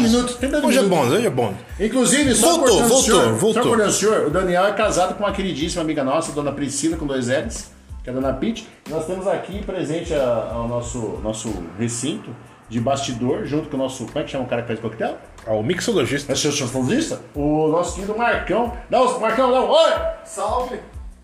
Hoje 0.67 0.79
é 0.79 0.83
bom, 0.83 1.01
hoje 1.09 1.27
é 1.27 1.31
bom. 1.31 1.55
Inclusive, 1.79 2.35
só 2.35 2.57
Voltou, 2.57 2.77
o 2.77 2.79
voltou, 2.89 3.03
senhor, 3.03 3.33
voltou. 3.35 3.63
Só 3.79 3.85
o 3.87 3.93
senhor, 3.93 4.27
o 4.27 4.31
Daniel 4.31 4.65
é 4.67 4.73
casado 4.73 5.15
com 5.15 5.25
uma 5.25 5.33
queridíssima 5.33 5.83
amiga 5.83 6.03
nossa, 6.03 6.33
dona 6.33 6.53
Priscila, 6.53 6.97
com 6.97 7.07
dois 7.07 7.29
L's, 7.29 7.71
que 8.03 8.09
é 8.11 8.13
a 8.13 8.15
dona 8.17 8.33
Pete. 8.33 8.67
Nós 8.89 9.07
temos 9.07 9.27
aqui 9.27 9.63
presente 9.65 10.13
a- 10.15 10.51
ao 10.55 10.67
nosso, 10.69 11.21
nosso 11.23 11.53
recinto 11.79 12.31
de 12.71 12.81
bastidor, 12.81 13.45
junto 13.45 13.69
com 13.69 13.77
o 13.77 13.81
nosso. 13.81 14.07
Como 14.07 14.19
é 14.21 14.23
que 14.23 14.31
chama 14.31 14.45
o 14.45 14.47
cara 14.47 14.63
que 14.63 14.69
faz 14.69 14.81
coquetel? 14.81 15.19
Ah, 15.47 15.53
o 15.53 15.63
mixologista. 15.63 16.33
É 16.33 16.35
o 16.35 16.39
seu 16.39 16.53
chanfronista? 16.53 17.21
O 17.35 17.69
nosso 17.69 17.97
querido 17.97 18.17
Marcão. 18.17 18.73
Os, 18.91 19.21
Marcão, 19.21 19.53
um 19.53 19.69
oi! 19.69 19.93
Salve! 20.25 20.77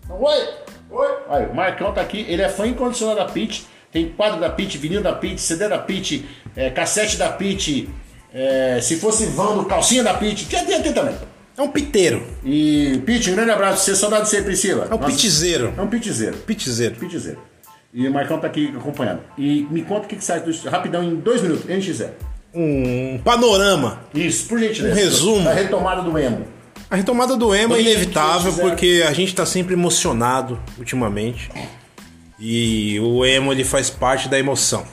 Um 0.09 0.23
oi! 0.23 0.49
Oi! 0.91 1.07
Aí, 1.29 1.45
o 1.45 1.55
Marcão 1.55 1.93
tá 1.93 2.01
aqui, 2.01 2.25
ele 2.27 2.41
é 2.41 2.49
fã 2.49 2.67
incondicional 2.67 3.15
da 3.15 3.25
Pete. 3.25 3.65
Tem 3.91 4.09
quadro 4.09 4.39
da 4.39 4.49
Pete, 4.49 4.77
vinil 4.77 5.01
da 5.01 5.13
Pete, 5.13 5.39
CD 5.39 5.67
da 5.69 5.77
Pete, 5.79 6.27
é, 6.55 6.69
cassete 6.69 7.17
da 7.17 7.29
Pete. 7.29 7.89
é, 8.33 8.79
se 8.81 8.97
fosse 8.97 9.25
Vando, 9.27 9.63
calcinha 9.65 10.03
da 10.03 10.13
Pete. 10.13 10.45
Tinha, 10.45 10.65
tinha, 10.65 10.81
tinha 10.81 10.93
também. 10.93 11.15
É 11.57 11.61
um 11.61 11.69
piteiro. 11.69 12.21
E, 12.43 13.01
Pete, 13.05 13.31
um 13.31 13.35
grande 13.35 13.51
abraço 13.51 13.83
você, 13.83 13.95
saudade 13.95 14.25
de 14.25 14.29
você, 14.29 14.41
Priscila. 14.41 14.87
É 14.91 14.93
um 14.93 14.97
pitizeiro. 14.99 15.73
É 15.75 15.81
um 15.81 15.87
pitizeiro. 15.87 16.37
Pitizeiro. 16.37 16.95
Pitizeiro. 16.95 17.39
E 17.93 18.07
o 18.07 18.13
Marcão 18.13 18.39
tá 18.39 18.47
aqui 18.47 18.73
acompanhando. 18.75 19.21
E 19.37 19.65
me 19.71 19.81
conta 19.81 20.05
o 20.05 20.07
que, 20.07 20.15
que 20.15 20.23
sai 20.23 20.41
do 20.41 20.51
rapidão 20.69 21.03
em 21.03 21.15
dois 21.15 21.41
minutos, 21.41 21.65
NX0. 21.65 22.11
Um 22.53 23.19
panorama. 23.23 24.01
Isso, 24.13 24.47
por 24.47 24.59
gentileza. 24.59 24.93
Um 24.93 24.97
resumo. 24.97 25.43
Da 25.43 25.53
retomada 25.53 26.01
do 26.01 26.17
emo. 26.17 26.45
A 26.89 26.95
retomada 26.95 27.35
do 27.35 27.53
emo 27.53 27.75
é 27.75 27.81
inevitável 27.81 28.53
porque 28.53 29.03
a 29.07 29.13
gente 29.13 29.35
tá 29.35 29.45
sempre 29.45 29.73
emocionado 29.73 30.59
ultimamente. 30.77 31.49
E 32.39 32.99
o 32.99 33.25
emo 33.25 33.51
ele 33.51 33.63
faz 33.63 33.89
parte 33.89 34.29
da 34.29 34.39
emoção. 34.39 34.85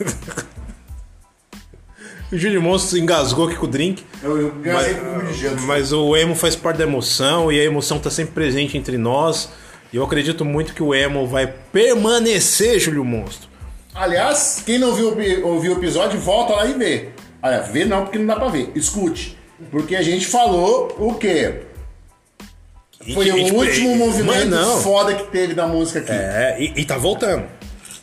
o 2.32 2.38
Júlio 2.38 2.62
Monstro 2.62 2.98
engasgou 2.98 3.48
aqui 3.48 3.56
com 3.56 3.66
o 3.66 3.68
drink. 3.68 4.04
Eu, 4.22 4.40
eu 4.40 4.54
Mas, 4.64 5.60
mas 5.62 5.92
o 5.92 6.16
emo 6.16 6.34
faz 6.34 6.56
parte 6.56 6.78
da 6.78 6.84
emoção 6.84 7.52
e 7.52 7.60
a 7.60 7.64
emoção 7.64 7.98
tá 7.98 8.08
sempre 8.08 8.32
presente 8.32 8.78
entre 8.78 8.96
nós. 8.96 9.50
E 9.92 9.96
eu 9.96 10.04
acredito 10.04 10.44
muito 10.44 10.72
que 10.74 10.82
o 10.82 10.94
emo 10.94 11.26
vai 11.26 11.46
permanecer, 11.46 12.78
Júlio 12.78 13.04
Monstro. 13.04 13.48
Aliás, 13.94 14.62
quem 14.64 14.78
não 14.78 14.94
viu, 14.94 15.08
ouviu 15.44 15.74
o 15.74 15.78
episódio, 15.78 16.18
volta 16.20 16.54
lá 16.54 16.66
e 16.66 16.74
vê. 16.74 17.08
Olha, 17.42 17.60
vê 17.62 17.84
não, 17.84 18.04
porque 18.04 18.18
não 18.18 18.26
dá 18.26 18.36
pra 18.36 18.48
ver. 18.48 18.70
Escute. 18.74 19.36
Porque 19.70 19.96
a 19.96 20.02
gente 20.02 20.26
falou 20.26 20.94
o 20.98 21.14
quê? 21.14 21.62
Foi 23.14 23.26
E- 23.26 23.28
e- 23.28 23.50
o 23.50 23.54
último 23.56 23.90
e- 23.92 23.96
movimento 23.96 24.56
foda 24.82 25.14
que 25.14 25.24
teve 25.24 25.54
da 25.54 25.66
música 25.66 26.00
aqui. 26.00 26.12
É, 26.12 26.56
e, 26.60 26.84
tá 26.84 26.96
voltando. 26.96 27.44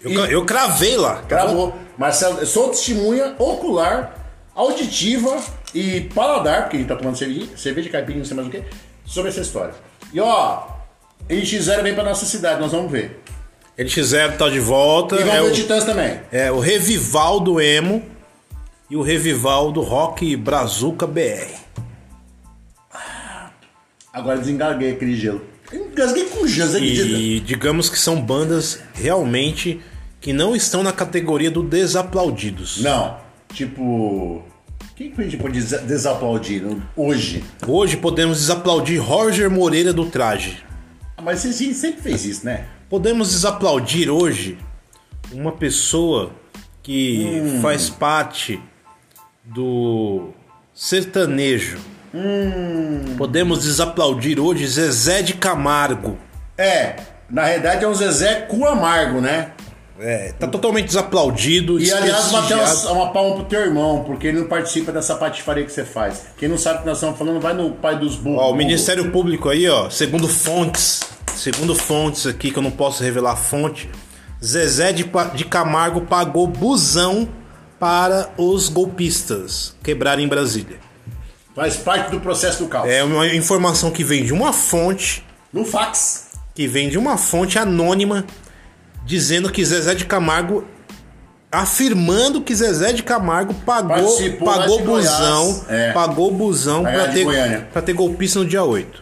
Eu, 0.01 0.25
eu 0.25 0.45
cravei 0.45 0.97
lá. 0.97 1.21
Gravou. 1.27 1.75
Marcelo, 1.97 2.39
eu 2.39 2.45
sou 2.45 2.69
testemunha 2.69 3.35
ocular, 3.39 4.13
auditiva 4.55 5.37
e 5.73 6.01
paladar, 6.13 6.63
porque 6.63 6.77
a 6.77 6.79
gente 6.79 6.89
tá 6.89 6.95
tomando 6.95 7.17
cerveja, 7.17 7.47
cerveja 7.55 7.89
caipirinha, 7.89 8.19
não 8.19 8.25
sei 8.25 8.35
mais 8.35 8.47
o 8.47 8.51
que, 8.51 8.63
sobre 9.05 9.29
essa 9.29 9.41
história. 9.41 9.73
E 10.13 10.19
ó, 10.19 10.63
NX0 11.29 11.83
vem 11.83 11.93
pra 11.93 12.03
nossa 12.03 12.25
cidade, 12.25 12.59
nós 12.61 12.71
vamos 12.71 12.91
ver. 12.91 13.21
NX0 13.77 14.37
tá 14.37 14.49
de 14.49 14.59
volta. 14.59 15.15
E 15.15 15.19
vamos 15.19 15.33
É 15.35 15.41
ver 15.41 15.47
o 15.49 15.53
Titãs 15.53 15.83
também. 15.83 16.19
é 16.31 16.51
o 16.51 16.59
revival 16.59 17.39
do 17.39 17.59
emo 17.61 18.01
e 18.89 18.95
o 18.95 19.01
revival 19.01 19.71
do 19.71 19.81
rock 19.81 20.35
Brazuca 20.35 21.05
BR. 21.05 21.53
Agora 24.11 24.39
desengarguei 24.39 24.93
aquele 24.93 25.15
gelo. 25.15 25.41
Engasguei 25.71 26.25
com 26.25 26.47
Jans, 26.47 26.73
acredita? 26.73 27.07
E 27.07 27.39
digamos 27.41 27.89
que 27.89 27.99
são 27.99 28.19
bandas 28.21 28.79
realmente 28.93 29.81
que 30.21 30.31
não 30.33 30.55
estão 30.55 30.81
na 30.81 30.91
categoria 30.93 31.51
do 31.51 31.61
desaplaudidos. 31.61 32.81
Não, 32.81 33.17
tipo. 33.53 34.43
Quem 34.95 35.11
que 35.11 35.21
a 35.21 35.23
gente 35.25 35.37
pode 35.37 35.61
des- 35.61 35.81
desaplaudir 35.81 36.63
hoje? 36.95 37.43
Hoje 37.67 37.97
podemos 37.97 38.39
desaplaudir 38.39 38.97
Roger 38.99 39.51
Moreira 39.51 39.93
do 39.93 40.05
Traje. 40.07 40.63
Mas 41.21 41.45
a 41.45 41.51
gente 41.51 41.73
sempre 41.73 42.01
fez 42.01 42.25
isso, 42.25 42.45
né? 42.45 42.65
Podemos 42.89 43.31
desaplaudir 43.31 44.09
hoje 44.09 44.57
uma 45.31 45.51
pessoa 45.51 46.31
que 46.83 47.41
Hum. 47.43 47.61
faz 47.61 47.89
parte 47.89 48.61
do 49.43 50.29
sertanejo. 50.73 51.79
Hum. 52.13 53.15
Podemos 53.17 53.63
desaplaudir 53.63 54.39
hoje 54.39 54.65
Zezé 54.67 55.21
de 55.21 55.33
Camargo. 55.33 56.17
É, 56.57 56.95
na 57.29 57.43
realidade 57.45 57.83
é 57.83 57.87
um 57.87 57.93
Zezé 57.93 58.41
com 58.41 58.65
amargo, 58.65 59.19
né? 59.19 59.51
É, 59.99 60.31
tá 60.33 60.47
totalmente 60.47 60.85
desaplaudido. 60.87 61.79
E 61.79 61.91
aliás, 61.91 62.23
desprestigiado. 62.25 62.87
uma, 62.89 62.91
uma 62.91 63.11
palma 63.13 63.35
pro 63.35 63.45
teu 63.45 63.61
irmão, 63.61 64.03
porque 64.05 64.27
ele 64.27 64.39
não 64.39 64.47
participa 64.47 64.91
dessa 64.91 65.15
patifaria 65.15 65.65
que 65.65 65.71
você 65.71 65.83
faz. 65.83 66.27
Quem 66.37 66.47
não 66.47 66.57
sabe 66.57 66.77
o 66.77 66.81
que 66.81 66.87
nós 66.87 66.97
estamos 66.97 67.17
falando, 67.17 67.39
vai 67.39 67.53
no 67.53 67.71
pai 67.71 67.97
dos 67.97 68.15
burros. 68.15 68.41
Ó, 68.41 68.51
o 68.51 68.55
Ministério 68.55 69.11
Público 69.11 69.49
aí, 69.49 69.67
ó, 69.67 69.89
segundo 69.89 70.27
fontes, 70.27 71.01
segundo 71.35 71.73
fontes 71.73 72.27
aqui 72.27 72.51
que 72.51 72.57
eu 72.59 72.63
não 72.63 72.71
posso 72.71 73.01
revelar 73.03 73.31
a 73.31 73.35
fonte, 73.35 73.89
Zezé 74.43 74.91
de, 74.93 75.03
de 75.33 75.45
Camargo 75.45 76.01
pagou 76.01 76.45
busão 76.45 77.27
para 77.79 78.29
os 78.37 78.69
golpistas 78.69 79.75
quebrarem 79.83 80.27
Brasília. 80.27 80.77
Faz 81.55 81.75
parte 81.77 82.11
do 82.11 82.19
processo 82.19 82.63
do 82.63 82.69
caos. 82.69 82.87
É 82.87 83.03
uma 83.03 83.27
informação 83.27 83.89
que 83.89 84.03
vem 84.03 84.23
de 84.23 84.31
uma 84.31 84.53
fonte, 84.53 85.25
No 85.51 85.65
fax. 85.65 86.27
que 86.53 86.67
vem 86.67 86.87
de 86.87 86.99
uma 86.99 87.17
fonte 87.17 87.57
anônima, 87.57 88.25
dizendo 89.07 89.49
que 89.51 89.65
Zezé 89.65 89.95
de 89.95 90.05
Camargo 90.05 90.63
afirmando 91.51 92.41
que 92.41 92.53
Zezé 92.53 92.91
de 92.93 93.01
Camargo 93.03 93.53
pagou 93.65 93.95
Participou 93.95 94.47
pagou 94.53 94.83
busão, 94.83 95.65
É. 95.69 95.91
pagou 95.93 96.31
busão 96.31 96.83
para 96.83 97.07
ter 97.07 97.25
para 97.71 97.81
ter 97.81 97.93
golpista 97.93 98.39
no 98.39 98.45
dia 98.45 98.63
8. 98.63 99.01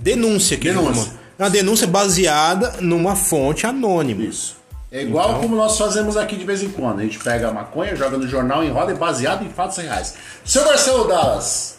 Denúncia 0.00 0.56
aqui, 0.56 0.68
Denúncia. 0.68 1.12
É 1.38 1.42
uma 1.42 1.50
denúncia 1.50 1.86
baseada 1.86 2.74
numa 2.80 3.16
fonte 3.16 3.66
anônima. 3.66 4.22
Isso. 4.22 4.56
É 4.90 5.02
igual 5.02 5.30
Então- 5.30 5.40
como 5.42 5.56
nós 5.56 5.76
fazemos 5.76 6.16
aqui 6.16 6.36
de 6.36 6.44
vez 6.44 6.62
em 6.62 6.68
quando. 6.70 7.00
A 7.00 7.02
gente 7.02 7.18
pega 7.18 7.48
a 7.48 7.52
maconha, 7.52 7.94
joga 7.96 8.16
no 8.16 8.26
jornal, 8.26 8.64
enrola 8.64 8.92
e 8.92 8.94
baseado 8.94 9.44
em 9.44 9.50
fatos 9.50 9.76
reais. 9.78 10.14
Seu 10.44 10.64
Marcelo 10.64 11.06
Dallas, 11.08 11.77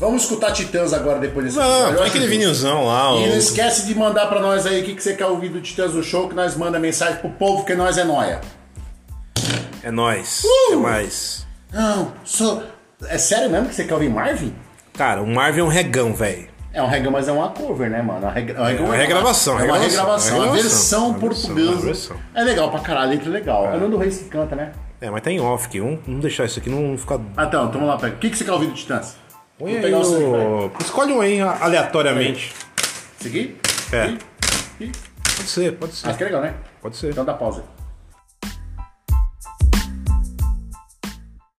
vamos 0.00 0.22
escutar 0.22 0.52
Titãs 0.52 0.92
agora 0.92 1.18
depois 1.18 1.44
desse 1.44 1.58
Não, 1.58 1.94
tem 1.94 2.06
aquele 2.06 2.26
vinilzão 2.26 2.86
lá. 2.86 3.14
E 3.16 3.28
não 3.28 3.36
esquece 3.36 3.86
de 3.86 3.94
mandar 3.94 4.26
pra 4.26 4.40
nós 4.40 4.66
aí 4.66 4.80
o 4.80 4.84
que, 4.84 4.94
que 4.94 5.02
você 5.02 5.14
quer 5.14 5.26
ouvir 5.26 5.50
do 5.50 5.60
Titãs 5.60 5.92
do 5.92 6.02
Show, 6.02 6.28
que 6.28 6.34
nós 6.34 6.56
manda 6.56 6.78
mensagem 6.80 7.16
pro 7.16 7.28
povo, 7.30 7.64
que 7.64 7.74
nós 7.74 7.98
é 7.98 8.04
nóia. 8.04 8.40
É 9.82 9.90
nóis. 9.90 10.42
Uh! 10.44 10.72
É 10.72 10.76
mais. 10.76 11.46
Não, 11.72 12.12
sou... 12.24 12.62
É 13.06 13.16
sério 13.16 13.48
mesmo 13.48 13.68
que 13.68 13.74
você 13.74 13.84
quer 13.84 13.94
ouvir 13.94 14.10
Marvin? 14.10 14.54
Cara, 14.94 15.22
o 15.22 15.26
Marvin 15.26 15.60
é 15.60 15.64
um 15.64 15.68
regão, 15.68 16.12
velho. 16.14 16.48
É 16.72 16.82
um 16.82 16.86
reggae, 16.86 17.10
mas 17.10 17.26
é 17.26 17.32
uma 17.32 17.48
cover, 17.48 17.90
né, 17.90 18.00
mano? 18.00 18.26
A 18.26 18.30
reg... 18.30 18.54
a 18.56 18.66
reggae 18.68 18.82
uma 18.82 18.94
regravação, 18.94 19.58
É 19.58 19.64
uma 19.64 19.78
regravação, 19.78 19.78
regravação, 19.78 20.36
uma 20.36 20.54
regravação, 20.54 21.12
versão 21.12 21.14
portuguesa. 21.14 22.16
É 22.34 22.44
legal 22.44 22.70
pra 22.70 22.80
caralho, 22.80 23.10
letra 23.10 23.28
é 23.28 23.32
legal. 23.32 23.72
É 23.72 23.76
o 23.76 23.80
Nando 23.80 23.96
Reis 23.96 24.18
que 24.18 24.24
canta, 24.24 24.54
né? 24.54 24.72
É, 25.00 25.10
mas 25.10 25.22
tá 25.22 25.30
em 25.30 25.40
off 25.40 25.66
aqui. 25.66 25.80
Vamos, 25.80 26.00
vamos 26.06 26.20
deixar 26.20 26.44
isso 26.44 26.58
aqui 26.58 26.70
não 26.70 26.96
ficar. 26.96 27.18
Ah, 27.36 27.44
então, 27.44 27.66
então 27.66 27.80
vamos 27.80 27.88
lá, 27.88 27.96
pega. 27.96 28.14
O 28.14 28.18
que, 28.18 28.30
que 28.30 28.36
você 28.36 28.44
quer 28.44 28.52
ouvir 28.52 28.66
do 28.66 28.74
Titãs? 28.74 29.16
Põe 29.60 29.76
aí 29.76 29.92
o. 29.92 30.72
Escolhe 30.80 31.12
um 31.12 31.20
aí 31.20 31.38
aleatoriamente. 31.38 32.54
Aqui? 33.20 33.58
É. 33.92 34.06
Ih. 34.82 34.90
Pode 35.36 35.48
ser, 35.50 35.72
pode 35.76 35.92
ser. 35.94 36.08
Ah, 36.08 36.14
que 36.14 36.24
legal, 36.24 36.40
né? 36.40 36.54
Pode 36.80 36.96
ser. 36.96 37.10
Então 37.10 37.26
dá 37.26 37.34
pausa. 37.34 37.62